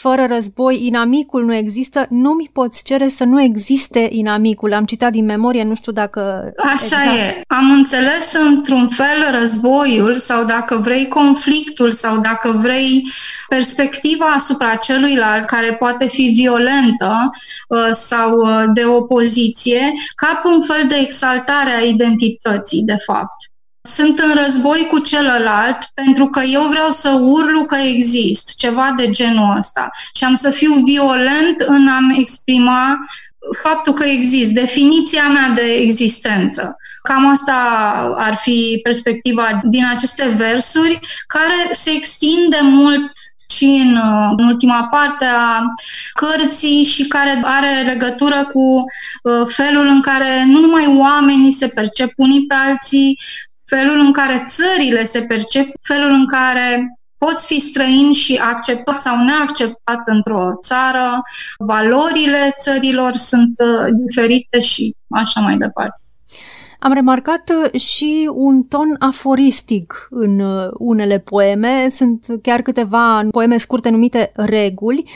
fără 0.00 0.26
război, 0.26 0.86
inamicul 0.86 1.44
nu 1.44 1.54
există, 1.54 2.06
nu 2.10 2.30
mi 2.30 2.50
poți 2.52 2.84
cere 2.84 3.08
să 3.08 3.24
nu 3.24 3.42
existe 3.42 4.08
inamicul. 4.10 4.72
Am 4.72 4.84
citat 4.84 5.12
din 5.12 5.24
memorie, 5.24 5.64
nu 5.64 5.74
știu 5.74 5.92
dacă... 5.92 6.52
Așa 6.56 7.02
exact. 7.02 7.16
e. 7.16 7.40
Am 7.46 7.70
înțeles 7.70 8.32
într-un 8.32 8.88
fel 8.88 9.40
războiul 9.40 10.16
sau 10.16 10.44
dacă 10.44 10.76
vrei 10.76 11.08
conflictul 11.08 11.92
sau 11.92 12.20
dacă 12.20 12.58
vrei 12.62 13.06
perspectiva 13.48 14.26
asupra 14.26 14.74
celuilalt 14.74 15.46
care 15.46 15.76
poate 15.78 16.08
fi 16.08 16.32
violentă 16.34 17.30
uh, 17.68 17.88
sau 17.92 18.38
uh, 18.38 18.64
de 18.74 18.84
opoziție, 18.84 19.92
ca 20.14 20.40
un 20.44 20.62
fel 20.62 20.84
de 20.88 20.96
exaltare 20.96 21.70
a 21.70 21.84
identității, 21.84 22.82
de 22.82 22.96
fapt 23.06 23.36
sunt 23.82 24.18
în 24.18 24.44
război 24.44 24.86
cu 24.90 24.98
celălalt 24.98 25.78
pentru 25.94 26.26
că 26.26 26.40
eu 26.40 26.62
vreau 26.62 26.90
să 26.90 27.10
urlu 27.10 27.62
că 27.62 27.76
exist, 27.76 28.56
ceva 28.56 28.92
de 28.96 29.10
genul 29.10 29.56
ăsta. 29.58 29.90
Și 30.14 30.24
am 30.24 30.36
să 30.36 30.50
fiu 30.50 30.74
violent 30.74 31.60
în 31.60 31.88
a-mi 31.88 32.20
exprima 32.20 32.98
faptul 33.62 33.92
că 33.92 34.04
exist, 34.04 34.52
definiția 34.52 35.28
mea 35.28 35.48
de 35.48 35.62
existență. 35.62 36.76
Cam 37.02 37.30
asta 37.30 37.54
ar 38.18 38.34
fi 38.34 38.80
perspectiva 38.82 39.58
din 39.62 39.86
aceste 39.94 40.28
versuri, 40.28 40.98
care 41.26 41.72
se 41.72 41.90
extinde 41.90 42.58
mult 42.62 43.12
și 43.50 43.64
în, 43.64 44.00
în 44.36 44.46
ultima 44.46 44.88
parte 44.90 45.24
a 45.24 45.62
cărții 46.12 46.84
și 46.84 47.06
care 47.06 47.40
are 47.44 47.82
legătură 47.84 48.50
cu 48.52 48.84
uh, 49.22 49.46
felul 49.46 49.86
în 49.86 50.00
care 50.00 50.44
nu 50.46 50.60
numai 50.60 50.96
oamenii 50.98 51.52
se 51.52 51.68
percep 51.68 52.12
unii 52.16 52.46
pe 52.46 52.54
alții, 52.54 53.18
felul 53.74 53.98
în 53.98 54.12
care 54.12 54.42
țările 54.46 55.04
se 55.04 55.20
percep, 55.28 55.66
felul 55.82 56.10
în 56.10 56.26
care 56.26 56.98
poți 57.18 57.46
fi 57.46 57.60
străin 57.60 58.12
și 58.12 58.40
acceptat 58.52 58.96
sau 58.96 59.24
neacceptat 59.24 60.02
într-o 60.04 60.48
țară, 60.62 61.22
valorile 61.58 62.54
țărilor 62.58 63.14
sunt 63.14 63.52
uh, 63.58 63.86
diferite 64.04 64.60
și 64.60 64.94
așa 65.08 65.40
mai 65.40 65.56
departe. 65.56 66.00
Am 66.78 66.92
remarcat 66.92 67.50
uh, 67.50 67.80
și 67.80 68.30
un 68.32 68.62
ton 68.62 68.96
aforistic 68.98 70.06
în 70.10 70.40
uh, 70.40 70.70
unele 70.72 71.18
poeme. 71.18 71.88
Sunt 71.90 72.26
chiar 72.42 72.62
câteva 72.62 73.22
poeme 73.30 73.56
scurte 73.56 73.88
numite 73.88 74.32
reguli, 74.34 75.10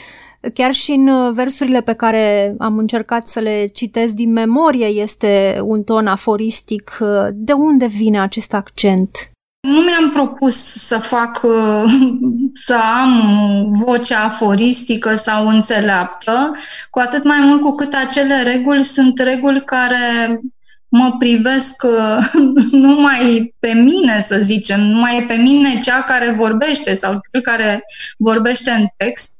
Chiar 0.53 0.73
și 0.73 0.91
în 0.91 1.07
uh, 1.07 1.33
versurile 1.33 1.81
pe 1.81 1.93
care 1.93 2.55
am 2.59 2.77
încercat 2.77 3.27
să 3.27 3.39
le 3.39 3.65
citesc 3.65 4.13
din 4.13 4.31
memorie 4.31 4.85
este 4.85 5.59
un 5.63 5.83
ton 5.83 6.07
aforistic. 6.07 6.97
Uh, 6.99 7.27
de 7.33 7.51
unde 7.51 7.85
vine 7.85 8.21
acest 8.21 8.53
accent? 8.53 9.09
Nu 9.67 9.79
mi-am 9.79 10.09
propus 10.09 10.55
să 10.87 10.97
fac, 10.97 11.41
uh, 11.43 11.83
să 12.65 12.75
am 13.01 13.11
vocea 13.85 14.23
aforistică 14.23 15.15
sau 15.15 15.47
înțeleaptă, 15.47 16.51
cu 16.89 16.99
atât 16.99 17.23
mai 17.23 17.39
mult 17.39 17.61
cu 17.61 17.75
cât 17.75 17.93
acele 17.93 18.43
reguli 18.43 18.83
sunt 18.83 19.19
reguli 19.19 19.63
care 19.63 20.39
mă 20.87 21.15
privesc 21.19 21.83
uh, 21.83 22.17
numai 22.71 23.53
pe 23.59 23.73
mine, 23.73 24.21
să 24.21 24.37
zicem, 24.41 24.81
numai 24.81 25.25
pe 25.27 25.33
mine 25.33 25.79
cea 25.79 26.01
care 26.01 26.31
vorbește 26.31 26.95
sau 26.95 27.19
cel 27.31 27.41
care 27.41 27.83
vorbește 28.17 28.71
în 28.71 28.85
text, 28.97 29.34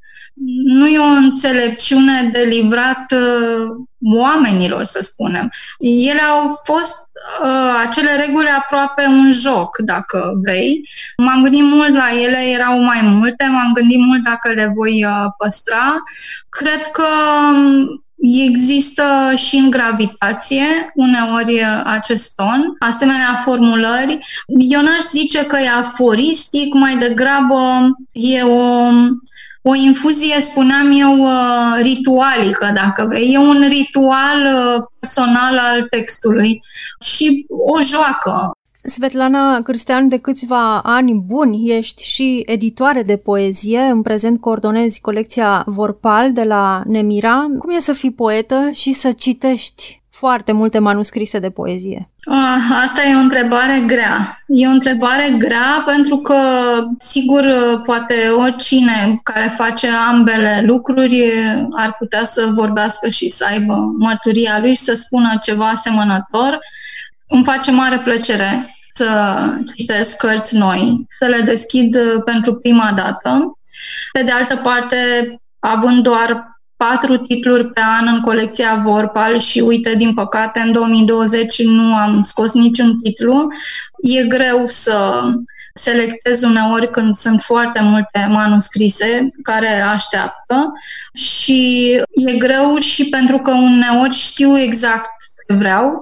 nu 0.66 0.88
e 0.88 1.00
o 1.00 1.04
înțelepciune 1.04 2.30
de 2.32 2.40
livrat 2.40 3.12
uh, 3.12 3.86
oamenilor, 4.14 4.84
să 4.84 5.00
spunem. 5.04 5.50
Ele 5.80 6.22
au 6.22 6.48
fost 6.64 7.10
uh, 7.44 7.86
acele 7.88 8.16
reguli 8.26 8.48
aproape 8.48 9.06
un 9.08 9.32
joc, 9.32 9.78
dacă 9.78 10.32
vrei. 10.44 10.90
M-am 11.18 11.42
gândit 11.42 11.64
mult 11.64 11.96
la 11.96 12.08
ele, 12.24 12.38
erau 12.38 12.80
mai 12.80 13.02
multe, 13.02 13.46
m-am 13.46 13.72
gândit 13.74 14.00
mult 14.00 14.24
dacă 14.24 14.52
le 14.52 14.72
voi 14.76 15.06
uh, 15.06 15.26
păstra. 15.38 16.04
Cred 16.50 16.82
că 16.92 17.06
um, 17.54 18.00
Există 18.48 19.32
și 19.36 19.56
în 19.56 19.70
gravitație 19.70 20.92
uneori 20.96 21.54
uh, 21.54 21.82
acest 21.84 22.36
ton, 22.36 22.76
asemenea 22.80 23.42
formulări. 23.44 24.18
Eu 24.48 24.82
n-aș 24.82 25.04
zice 25.12 25.46
că 25.46 25.58
e 25.58 25.70
aforistic, 25.70 26.74
mai 26.74 26.98
degrabă 26.98 27.90
e 28.12 28.42
o 28.42 28.90
o 29.68 29.76
infuzie, 29.76 30.42
spuneam 30.42 30.92
eu, 30.92 31.20
uh, 31.20 31.80
ritualică, 31.82 32.72
dacă 32.74 33.06
vrei. 33.08 33.34
E 33.34 33.38
un 33.38 33.68
ritual 33.70 34.40
uh, 34.56 34.84
personal 35.00 35.58
al 35.58 35.88
textului 35.90 36.60
și 37.02 37.46
o 37.48 37.82
joacă. 37.82 38.52
Svetlana 38.84 39.62
Cristian, 39.62 40.08
de 40.08 40.18
câțiva 40.18 40.80
ani 40.82 41.14
buni 41.14 41.70
ești 41.70 42.04
și 42.04 42.44
editoare 42.46 43.04
de 43.04 43.18
poezie, 43.18 43.80
în 43.80 44.02
prezent 44.02 44.42
coordonezi 44.42 45.02
colecția 45.02 45.64
Vorpal 45.66 46.34
de 46.34 46.44
la 46.44 46.84
Nemira. 46.86 47.46
Cum 47.60 47.70
e 47.76 47.80
să 47.80 47.94
fii 47.94 48.12
poetă 48.12 48.70
și 48.74 48.94
să 48.94 49.12
citești 49.12 50.04
foarte 50.18 50.52
multe 50.52 50.80
manuscrise 50.80 51.40
de 51.40 51.50
poezie? 51.50 52.10
Ah, 52.26 52.82
asta 52.84 53.04
e 53.04 53.16
o 53.16 53.20
întrebare 53.20 53.84
grea. 53.88 54.44
E 54.48 54.68
o 54.68 54.72
întrebare 54.72 55.36
grea 55.38 55.84
pentru 55.86 56.18
că, 56.18 56.38
sigur, 56.98 57.46
poate 57.86 58.16
oricine 58.38 59.20
care 59.24 59.48
face 59.48 59.88
ambele 60.10 60.64
lucruri 60.66 61.24
ar 61.72 61.96
putea 61.98 62.24
să 62.24 62.50
vorbească 62.54 63.10
și 63.10 63.30
să 63.30 63.46
aibă 63.50 63.76
mărturia 63.98 64.60
lui 64.60 64.76
și 64.76 64.84
să 64.84 64.96
spună 64.96 65.40
ceva 65.42 65.66
asemănător. 65.66 66.60
Îmi 67.28 67.44
face 67.44 67.72
mare 67.72 67.98
plăcere 68.00 68.78
să 68.94 69.40
citesc 69.78 70.18
cărți 70.18 70.58
noi, 70.58 71.08
să 71.20 71.28
le 71.28 71.40
deschid 71.40 71.98
pentru 72.26 72.56
prima 72.56 72.92
dată. 72.96 73.58
Pe 74.12 74.24
de 74.24 74.32
altă 74.32 74.56
parte, 74.56 74.98
având 75.60 76.04
doar 76.04 76.55
patru 76.78 77.18
titluri 77.18 77.68
pe 77.68 77.82
an 78.00 78.08
în 78.08 78.22
colecția 78.22 78.82
Vorpal 78.84 79.40
și 79.40 79.60
uite, 79.60 79.96
din 79.96 80.14
păcate, 80.14 80.60
în 80.60 80.72
2020 80.72 81.64
nu 81.64 81.96
am 81.96 82.24
scos 82.24 82.54
niciun 82.54 83.00
titlu. 83.00 83.48
E 84.02 84.24
greu 84.24 84.66
să 84.68 85.24
selectez 85.74 86.42
uneori 86.42 86.92
când 86.92 87.16
sunt 87.16 87.42
foarte 87.42 87.82
multe 87.82 88.28
manuscrise 88.30 89.28
care 89.44 89.82
așteaptă 89.82 90.74
și 91.14 91.92
e 92.12 92.38
greu 92.38 92.78
și 92.78 93.10
pentru 93.10 93.38
că 93.38 93.52
uneori 93.52 94.16
știu 94.16 94.60
exact 94.60 95.10
vreau. 95.54 96.02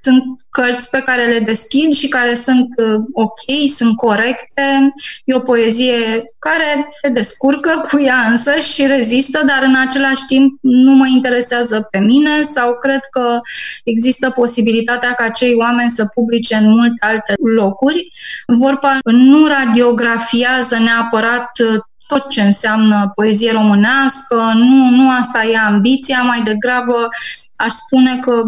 Sunt 0.00 0.22
cărți 0.50 0.90
pe 0.90 1.02
care 1.06 1.24
le 1.24 1.38
deschid 1.38 1.94
și 1.94 2.08
care 2.08 2.34
sunt 2.34 2.68
uh, 2.76 3.00
ok, 3.12 3.70
sunt 3.76 3.96
corecte. 3.96 4.92
E 5.24 5.34
o 5.34 5.40
poezie 5.40 5.98
care 6.38 6.88
se 7.02 7.10
descurcă 7.10 7.86
cu 7.90 8.00
ea 8.00 8.26
însă 8.30 8.52
și 8.58 8.86
rezistă, 8.86 9.40
dar 9.46 9.62
în 9.62 9.74
același 9.74 10.24
timp 10.26 10.58
nu 10.60 10.92
mă 10.92 11.06
interesează 11.06 11.88
pe 11.90 11.98
mine 11.98 12.42
sau 12.42 12.78
cred 12.78 13.00
că 13.10 13.40
există 13.84 14.30
posibilitatea 14.30 15.12
ca 15.12 15.28
cei 15.28 15.54
oameni 15.54 15.90
să 15.90 16.10
publice 16.14 16.54
în 16.54 16.68
multe 16.68 17.06
alte 17.06 17.34
locuri. 17.54 18.08
Vorba 18.46 18.98
nu 19.04 19.46
radiografiază 19.46 20.78
neapărat 20.78 21.50
uh, 21.58 21.80
tot 22.08 22.28
ce 22.28 22.42
înseamnă 22.42 23.12
poezie 23.14 23.52
românească, 23.52 24.52
nu, 24.54 24.90
nu 24.90 25.10
asta 25.10 25.44
e 25.44 25.56
ambiția, 25.56 26.22
mai 26.22 26.42
degrabă 26.42 27.08
aș 27.56 27.72
spune 27.72 28.18
că 28.18 28.42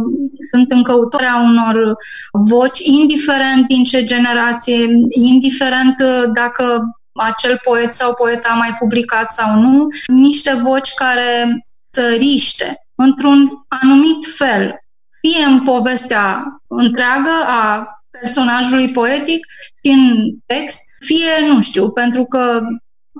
sunt 0.52 0.72
în 0.72 0.82
căutarea 0.82 1.36
unor 1.36 1.96
voci, 2.32 2.78
indiferent 2.78 3.66
din 3.66 3.84
ce 3.84 4.04
generație, 4.04 4.86
indiferent 5.10 5.96
dacă 6.34 6.82
acel 7.12 7.60
poet 7.64 7.94
sau 7.94 8.14
poet 8.14 8.46
a 8.48 8.54
mai 8.54 8.76
publicat 8.78 9.32
sau 9.32 9.60
nu, 9.60 9.86
niște 10.06 10.54
voci 10.54 10.92
care 10.94 11.62
să 11.90 12.16
riște 12.18 12.86
într-un 12.94 13.50
anumit 13.82 14.26
fel, 14.36 14.74
fie 15.20 15.44
în 15.44 15.60
povestea 15.60 16.44
întreagă 16.68 17.44
a 17.46 17.86
personajului 18.10 18.90
poetic, 18.90 19.46
și 19.84 19.90
în 19.90 20.30
text, 20.46 20.80
fie, 21.04 21.46
nu 21.46 21.60
știu, 21.60 21.90
pentru 21.90 22.24
că 22.24 22.60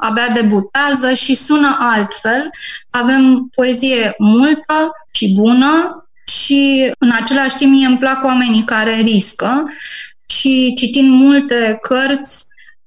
abia 0.00 0.28
debutează 0.28 1.12
și 1.14 1.34
sună 1.34 1.76
altfel. 1.80 2.50
Avem 2.90 3.48
poezie 3.54 4.14
multă 4.18 4.90
și 5.10 5.32
bună 5.34 6.04
și 6.26 6.92
în 6.98 7.10
același 7.20 7.56
timp 7.56 7.72
mie 7.72 7.86
îmi 7.86 7.98
plac 7.98 8.24
oamenii 8.24 8.64
care 8.64 8.94
riscă 8.94 9.70
și 10.26 10.74
citind 10.76 11.10
multe 11.10 11.78
cărți 11.82 12.44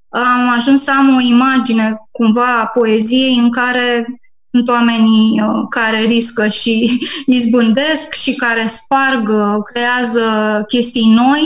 am 0.09 0.49
ajuns 0.49 0.83
să 0.83 0.91
am 0.91 1.15
o 1.15 1.19
imagine 1.19 1.97
cumva 2.11 2.59
a 2.59 2.65
poeziei 2.65 3.37
în 3.37 3.51
care 3.51 4.05
sunt 4.51 4.69
oamenii 4.69 5.41
uh, 5.41 5.65
care 5.69 5.99
riscă 5.99 6.47
și 6.47 6.99
izbândesc 7.37 8.13
și 8.13 8.35
care 8.35 8.67
sparg, 8.67 9.29
uh, 9.29 9.63
creează 9.63 10.23
chestii 10.67 11.13
noi. 11.13 11.41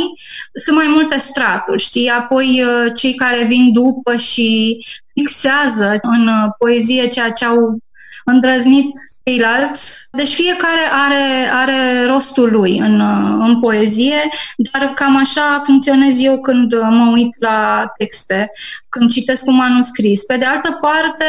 Sunt 0.65 0.77
mai 0.77 0.87
multe 0.89 1.19
straturi, 1.19 1.83
știi? 1.83 2.09
Apoi 2.09 2.63
uh, 2.63 2.91
cei 2.95 3.13
care 3.13 3.43
vin 3.43 3.73
după 3.73 4.17
și 4.17 4.79
fixează 5.19 5.97
în 6.01 6.29
poezie 6.57 7.07
ceea 7.07 7.31
ce 7.31 7.45
au 7.45 7.77
îndrăznit 8.25 8.93
ceilalți. 9.23 10.07
Deci 10.11 10.33
fiecare 10.33 10.81
are, 10.91 11.49
are 11.51 12.05
rostul 12.05 12.51
lui 12.51 12.77
în, 12.77 13.01
în 13.39 13.59
poezie, 13.59 14.29
dar 14.57 14.93
cam 14.93 15.17
așa 15.17 15.61
funcționez 15.63 16.21
eu 16.21 16.41
când 16.41 16.73
mă 16.73 17.09
uit 17.13 17.35
la 17.39 17.91
texte, 17.97 18.51
când 18.89 19.11
citesc 19.11 19.47
un 19.47 19.55
manuscris. 19.55 20.23
Pe 20.23 20.37
de 20.37 20.45
altă 20.45 20.77
parte, 20.81 21.25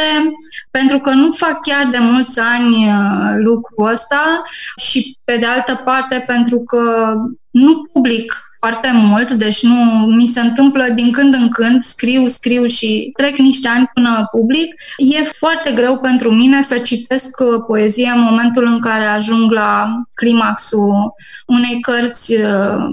pentru 0.70 0.98
că 0.98 1.10
nu 1.10 1.32
fac 1.32 1.62
chiar 1.62 1.88
de 1.90 1.98
mulți 1.98 2.40
ani 2.40 2.86
uh, 2.86 3.34
lucrul 3.36 3.92
ăsta 3.92 4.42
și 4.76 5.16
pe 5.24 5.36
de 5.36 5.46
altă 5.46 5.80
parte 5.84 6.24
pentru 6.26 6.60
că 6.60 7.14
nu 7.50 7.88
public 7.92 8.47
foarte 8.58 8.90
mult, 8.92 9.32
deci 9.32 9.62
nu 9.62 9.74
mi 10.06 10.26
se 10.26 10.40
întâmplă 10.40 10.84
din 10.94 11.12
când 11.12 11.34
în 11.34 11.48
când, 11.48 11.82
scriu, 11.82 12.28
scriu 12.28 12.66
și 12.66 13.12
trec 13.16 13.36
niște 13.36 13.68
ani 13.68 13.90
până 13.94 14.26
public. 14.30 14.74
E 14.96 15.22
foarte 15.22 15.72
greu 15.72 15.98
pentru 15.98 16.32
mine 16.32 16.62
să 16.62 16.78
citesc 16.78 17.40
uh, 17.40 17.62
poezie 17.66 18.12
în 18.14 18.20
momentul 18.20 18.64
în 18.64 18.80
care 18.80 19.04
ajung 19.04 19.52
la 19.52 19.94
climaxul 20.14 21.14
unei 21.46 21.80
cărți 21.80 22.34
uh, 22.34 22.86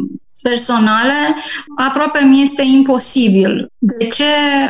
personale, 0.49 1.35
aproape 1.77 2.23
mi 2.23 2.43
este 2.43 2.63
imposibil. 2.63 3.71
De 3.79 4.07
ce? 4.07 4.23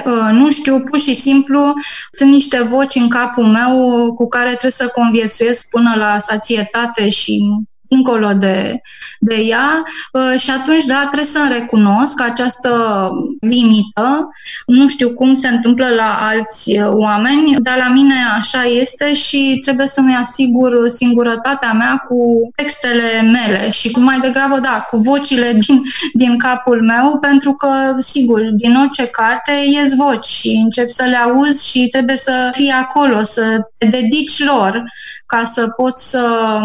Uh, 0.06 0.30
nu 0.32 0.52
știu, 0.52 0.80
pur 0.80 1.02
și 1.02 1.16
simplu 1.16 1.74
sunt 2.14 2.32
niște 2.32 2.62
voci 2.62 2.96
în 2.96 3.10
capul 3.10 3.46
meu 3.46 3.74
cu 4.14 4.28
care 4.28 4.50
trebuie 4.50 4.72
să 4.72 4.92
conviețuiesc 4.96 5.70
până 5.70 5.94
la 5.98 6.20
sațietate 6.20 7.10
și 7.10 7.44
dincolo 7.88 8.34
de, 8.34 8.82
de 9.20 9.36
ea 9.36 9.84
uh, 10.12 10.40
și 10.40 10.52
atunci, 10.52 10.86
da, 10.86 11.00
trebuie 11.00 11.26
să 11.26 11.56
recunosc 11.60 12.22
această 12.22 13.10
limită. 13.40 14.30
Nu 14.66 14.90
știu 14.90 15.14
cum 15.14 15.36
se 15.36 15.48
întâmplă 15.48 15.88
la 15.88 16.18
alți 16.22 16.80
oameni, 16.84 17.56
dar 17.60 17.78
la 17.78 17.90
mine 17.90 18.16
așa 18.38 18.64
este 18.64 19.14
și 19.14 19.60
trebuie 19.62 19.88
să-mi 19.88 20.16
asigur 20.16 20.90
singurătatea 20.90 21.74
mea 21.74 22.06
cu 22.08 22.50
textele 22.56 23.22
mele 23.22 23.72
și 23.72 23.92
cu 23.92 24.00
mai 24.00 24.20
degrabă, 24.20 24.60
da, 24.60 24.88
cu 24.90 24.98
vocile 24.98 25.58
din, 25.68 25.82
din 26.14 26.38
capul 26.38 26.84
meu, 26.86 27.18
pentru 27.20 27.54
că, 27.54 27.96
sigur, 28.00 28.42
din 28.42 28.76
orice 28.76 29.08
carte 29.08 29.52
ies 29.52 29.96
voci 29.96 30.26
și 30.26 30.62
încep 30.64 30.90
să 30.90 31.04
le 31.04 31.16
auzi 31.16 31.70
și 31.70 31.88
trebuie 31.88 32.18
să 32.18 32.50
fii 32.52 32.70
acolo, 32.70 33.20
să 33.24 33.60
te 33.78 33.88
dedici 33.88 34.44
lor 34.44 34.84
ca 35.26 35.46
să 35.46 35.68
poți 35.68 36.10
să 36.10 36.60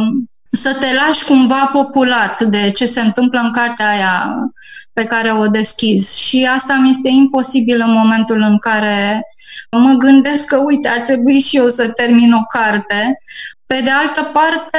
să 0.52 0.76
te 0.80 0.94
lași 0.94 1.24
cumva 1.24 1.70
populat 1.72 2.42
de 2.42 2.70
ce 2.70 2.86
se 2.86 3.00
întâmplă 3.00 3.40
în 3.40 3.52
cartea 3.52 3.88
aia 3.88 4.34
pe 4.92 5.04
care 5.04 5.32
o 5.32 5.46
deschizi. 5.46 6.20
Și 6.20 6.48
asta 6.56 6.78
mi 6.82 6.90
este 6.90 7.08
imposibil 7.08 7.80
în 7.80 7.92
momentul 7.92 8.40
în 8.40 8.58
care 8.58 9.22
mă 9.70 9.92
gândesc 9.92 10.46
că, 10.46 10.56
uite, 10.56 10.88
ar 10.88 11.00
trebui 11.00 11.40
și 11.40 11.56
eu 11.56 11.68
să 11.68 11.88
termin 11.88 12.32
o 12.32 12.42
carte. 12.44 13.20
Pe 13.74 13.80
de 13.84 13.90
altă 13.90 14.30
parte, 14.32 14.78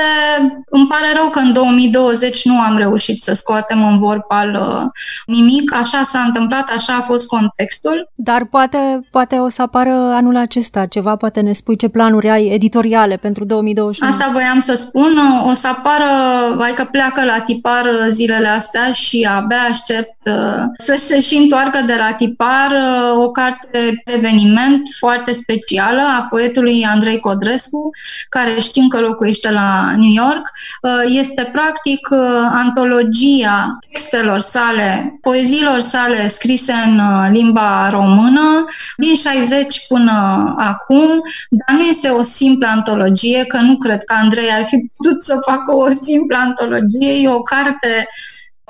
îmi 0.69 0.87
pare 0.87 1.05
rău 1.15 1.29
că 1.29 1.39
în 1.39 1.53
2020 1.53 2.45
nu 2.45 2.59
am 2.59 2.77
reușit 2.77 3.23
să 3.23 3.33
scoatem 3.33 3.83
în 3.83 3.99
vorpal 3.99 4.49
uh, 4.49 4.89
nimic. 5.25 5.75
Așa 5.75 6.03
s-a 6.03 6.19
întâmplat, 6.19 6.69
așa 6.75 6.93
a 6.93 7.01
fost 7.01 7.27
contextul. 7.27 8.11
Dar 8.15 8.45
poate, 8.45 8.99
poate 9.11 9.35
o 9.35 9.49
să 9.49 9.61
apară 9.61 9.91
anul 9.91 10.35
acesta 10.35 10.85
ceva, 10.85 11.15
poate 11.15 11.39
ne 11.39 11.53
spui 11.53 11.75
ce 11.77 11.87
planuri 11.87 12.29
ai 12.29 12.45
editoriale 12.45 13.15
pentru 13.15 13.45
2021. 13.45 14.11
Asta 14.11 14.29
voiam 14.33 14.59
să 14.59 14.75
spun. 14.75 15.11
O 15.45 15.53
să 15.55 15.67
apară, 15.67 16.05
vai 16.55 16.73
că 16.73 16.87
pleacă 16.91 17.25
la 17.25 17.39
tipar 17.39 17.89
zilele 18.09 18.47
astea 18.47 18.91
și 18.91 19.27
abia 19.31 19.61
aștept 19.69 20.17
uh, 20.25 20.63
să 20.77 20.95
se 20.97 21.19
și 21.19 21.35
întoarcă 21.35 21.83
de 21.85 21.95
la 21.97 22.13
tipar 22.13 22.71
uh, 22.71 23.23
o 23.23 23.31
carte 23.31 24.01
eveniment 24.05 24.81
foarte 24.99 25.33
specială 25.33 26.01
a 26.01 26.27
poetului 26.29 26.85
Andrei 26.93 27.19
Codrescu, 27.19 27.89
care 28.29 28.59
știm 28.59 28.80
că 28.87 28.99
locuiește 28.99 29.51
la 29.51 29.93
New 29.97 30.25
York. 30.25 30.49
Uh, 30.81 30.91
este 31.07 31.49
practic 31.51 32.07
antologia 32.51 33.71
textelor 33.91 34.39
sale, 34.39 35.17
poeziilor 35.21 35.79
sale 35.79 36.29
scrise 36.29 36.73
în 36.85 37.01
limba 37.31 37.89
română 37.89 38.65
din 38.97 39.15
60 39.15 39.87
până 39.87 40.11
acum, 40.57 41.21
dar 41.49 41.77
nu 41.77 41.81
este 41.81 42.09
o 42.09 42.23
simplă 42.23 42.67
antologie, 42.67 43.45
că 43.45 43.57
nu 43.57 43.77
cred 43.77 44.03
că 44.03 44.13
Andrei 44.21 44.51
ar 44.51 44.65
fi 44.65 44.91
putut 44.95 45.23
să 45.23 45.39
facă 45.45 45.75
o 45.75 45.91
simplă 45.91 46.37
antologie, 46.37 47.11
e 47.21 47.29
o 47.29 47.41
carte 47.41 48.07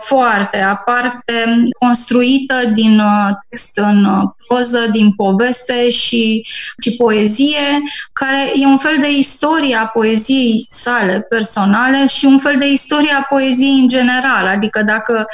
foarte 0.02 0.58
aparte, 0.58 1.34
construită 1.80 2.56
din 2.74 3.00
uh, 3.00 3.30
text 3.50 3.78
în 3.78 4.06
uh, 4.06 4.30
proză, 4.48 4.88
din 4.92 5.14
poveste 5.14 5.90
și, 5.90 6.46
și 6.84 6.96
poezie, 6.96 7.82
care 8.14 8.52
e 8.56 8.66
un 8.66 8.78
fel 8.78 8.98
de 9.00 9.12
istorie 9.12 9.76
a 9.76 9.88
poeziei 9.88 10.68
sale 10.70 11.22
personale 11.22 12.08
și 12.08 12.26
un 12.26 12.40
fel 12.40 12.56
de 12.58 12.68
istorie 12.68 13.12
a 13.12 13.26
poeziei 13.30 13.80
în 13.80 13.88
general. 13.88 14.48
Adică 14.48 14.84
dacă 14.84 15.26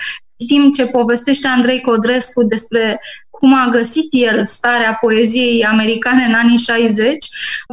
știm 0.43 0.71
ce 0.71 0.85
povestește 0.85 1.47
Andrei 1.47 1.81
Codrescu 1.81 2.43
despre 2.43 2.99
cum 3.29 3.53
a 3.53 3.67
găsit 3.71 4.07
el 4.09 4.45
starea 4.45 4.97
poeziei 5.01 5.65
americane 5.65 6.23
în 6.23 6.33
anii 6.33 6.57
60, 6.57 7.25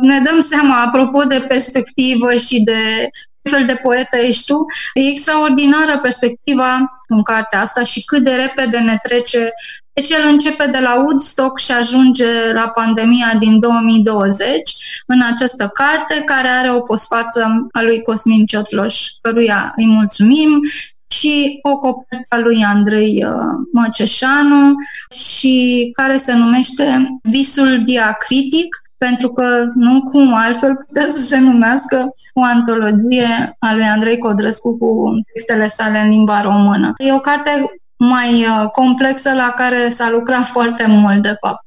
ne 0.02 0.20
dăm 0.20 0.40
seama, 0.40 0.82
apropo 0.82 1.22
de 1.22 1.44
perspectivă 1.48 2.36
și 2.36 2.60
de 2.60 3.08
fel 3.50 3.66
de 3.66 3.80
poetă 3.82 4.16
ești 4.16 4.44
tu. 4.44 4.64
E 4.94 5.00
extraordinară 5.00 5.98
perspectiva 6.02 6.90
în 7.06 7.22
cartea 7.22 7.60
asta 7.60 7.84
și 7.84 8.04
cât 8.04 8.24
de 8.24 8.34
repede 8.34 8.78
ne 8.78 8.98
trece 9.02 9.52
deci 9.94 10.10
el 10.10 10.28
începe 10.28 10.66
de 10.66 10.78
la 10.78 10.94
Woodstock 10.94 11.58
și 11.58 11.72
ajunge 11.72 12.52
la 12.52 12.68
pandemia 12.68 13.34
din 13.38 13.60
2020 13.60 15.02
în 15.06 15.20
această 15.32 15.68
carte 15.68 16.22
care 16.24 16.48
are 16.48 16.70
o 16.70 16.80
posfață 16.80 17.68
a 17.72 17.82
lui 17.82 18.02
Cosmin 18.02 18.46
Ciotloș, 18.46 19.08
căruia 19.20 19.72
îi 19.76 19.86
mulțumim 19.86 20.60
și 21.06 21.58
o 21.62 21.78
copertă 21.78 22.34
a 22.34 22.38
lui 22.38 22.64
Andrei 22.64 23.24
uh, 23.24 23.66
Măceșanu 23.72 24.74
și 25.10 25.90
care 25.92 26.16
se 26.16 26.34
numește 26.34 27.08
Visul 27.22 27.78
diacritic 27.84 28.83
pentru 29.06 29.28
că 29.28 29.46
nu 29.74 30.02
cum 30.02 30.34
altfel 30.34 30.74
putea 30.86 31.06
să 31.08 31.20
se 31.20 31.38
numească 31.40 32.10
o 32.34 32.42
antologie 32.42 33.56
a 33.58 33.74
lui 33.74 33.84
Andrei 33.84 34.18
Codrescu 34.18 34.78
cu 34.78 35.10
textele 35.32 35.68
sale 35.68 35.98
în 35.98 36.08
limba 36.08 36.40
română. 36.40 36.92
E 36.98 37.12
o 37.12 37.20
carte 37.20 37.50
mai 37.96 38.32
uh, 38.32 38.70
complexă 38.70 39.34
la 39.34 39.52
care 39.56 39.88
s-a 39.90 40.10
lucrat 40.10 40.44
foarte 40.44 40.84
mult, 40.88 41.22
de 41.22 41.36
fapt. 41.40 41.62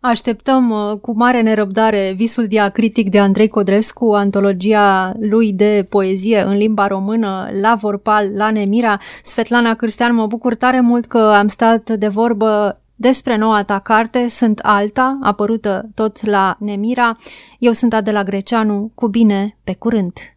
Așteptăm 0.00 0.70
uh, 0.70 0.98
cu 1.00 1.12
mare 1.16 1.42
nerăbdare 1.42 2.12
Visul 2.16 2.46
diacritic 2.46 3.10
de 3.10 3.18
Andrei 3.18 3.48
Codrescu, 3.48 4.12
antologia 4.12 5.12
lui 5.20 5.52
de 5.52 5.86
poezie 5.88 6.42
în 6.42 6.56
limba 6.56 6.86
română, 6.86 7.48
la 7.60 7.74
Vorpal, 7.74 8.30
la 8.34 8.50
Nemira. 8.50 9.00
Svetlana 9.24 9.74
Cârstean, 9.74 10.14
mă 10.14 10.26
bucur 10.26 10.54
tare 10.54 10.80
mult 10.80 11.06
că 11.06 11.18
am 11.18 11.48
stat 11.48 11.90
de 11.90 12.08
vorbă 12.08 12.80
despre 12.96 13.36
noua 13.36 13.62
ta 13.62 13.78
carte, 13.78 14.28
Sunt 14.28 14.58
Alta, 14.58 15.18
apărută 15.22 15.88
tot 15.94 16.24
la 16.24 16.56
Nemira. 16.60 17.16
Eu 17.58 17.72
sunt 17.72 17.92
Adela 17.92 18.22
Greceanu, 18.22 18.90
cu 18.94 19.08
bine, 19.08 19.56
pe 19.64 19.74
curând! 19.74 20.35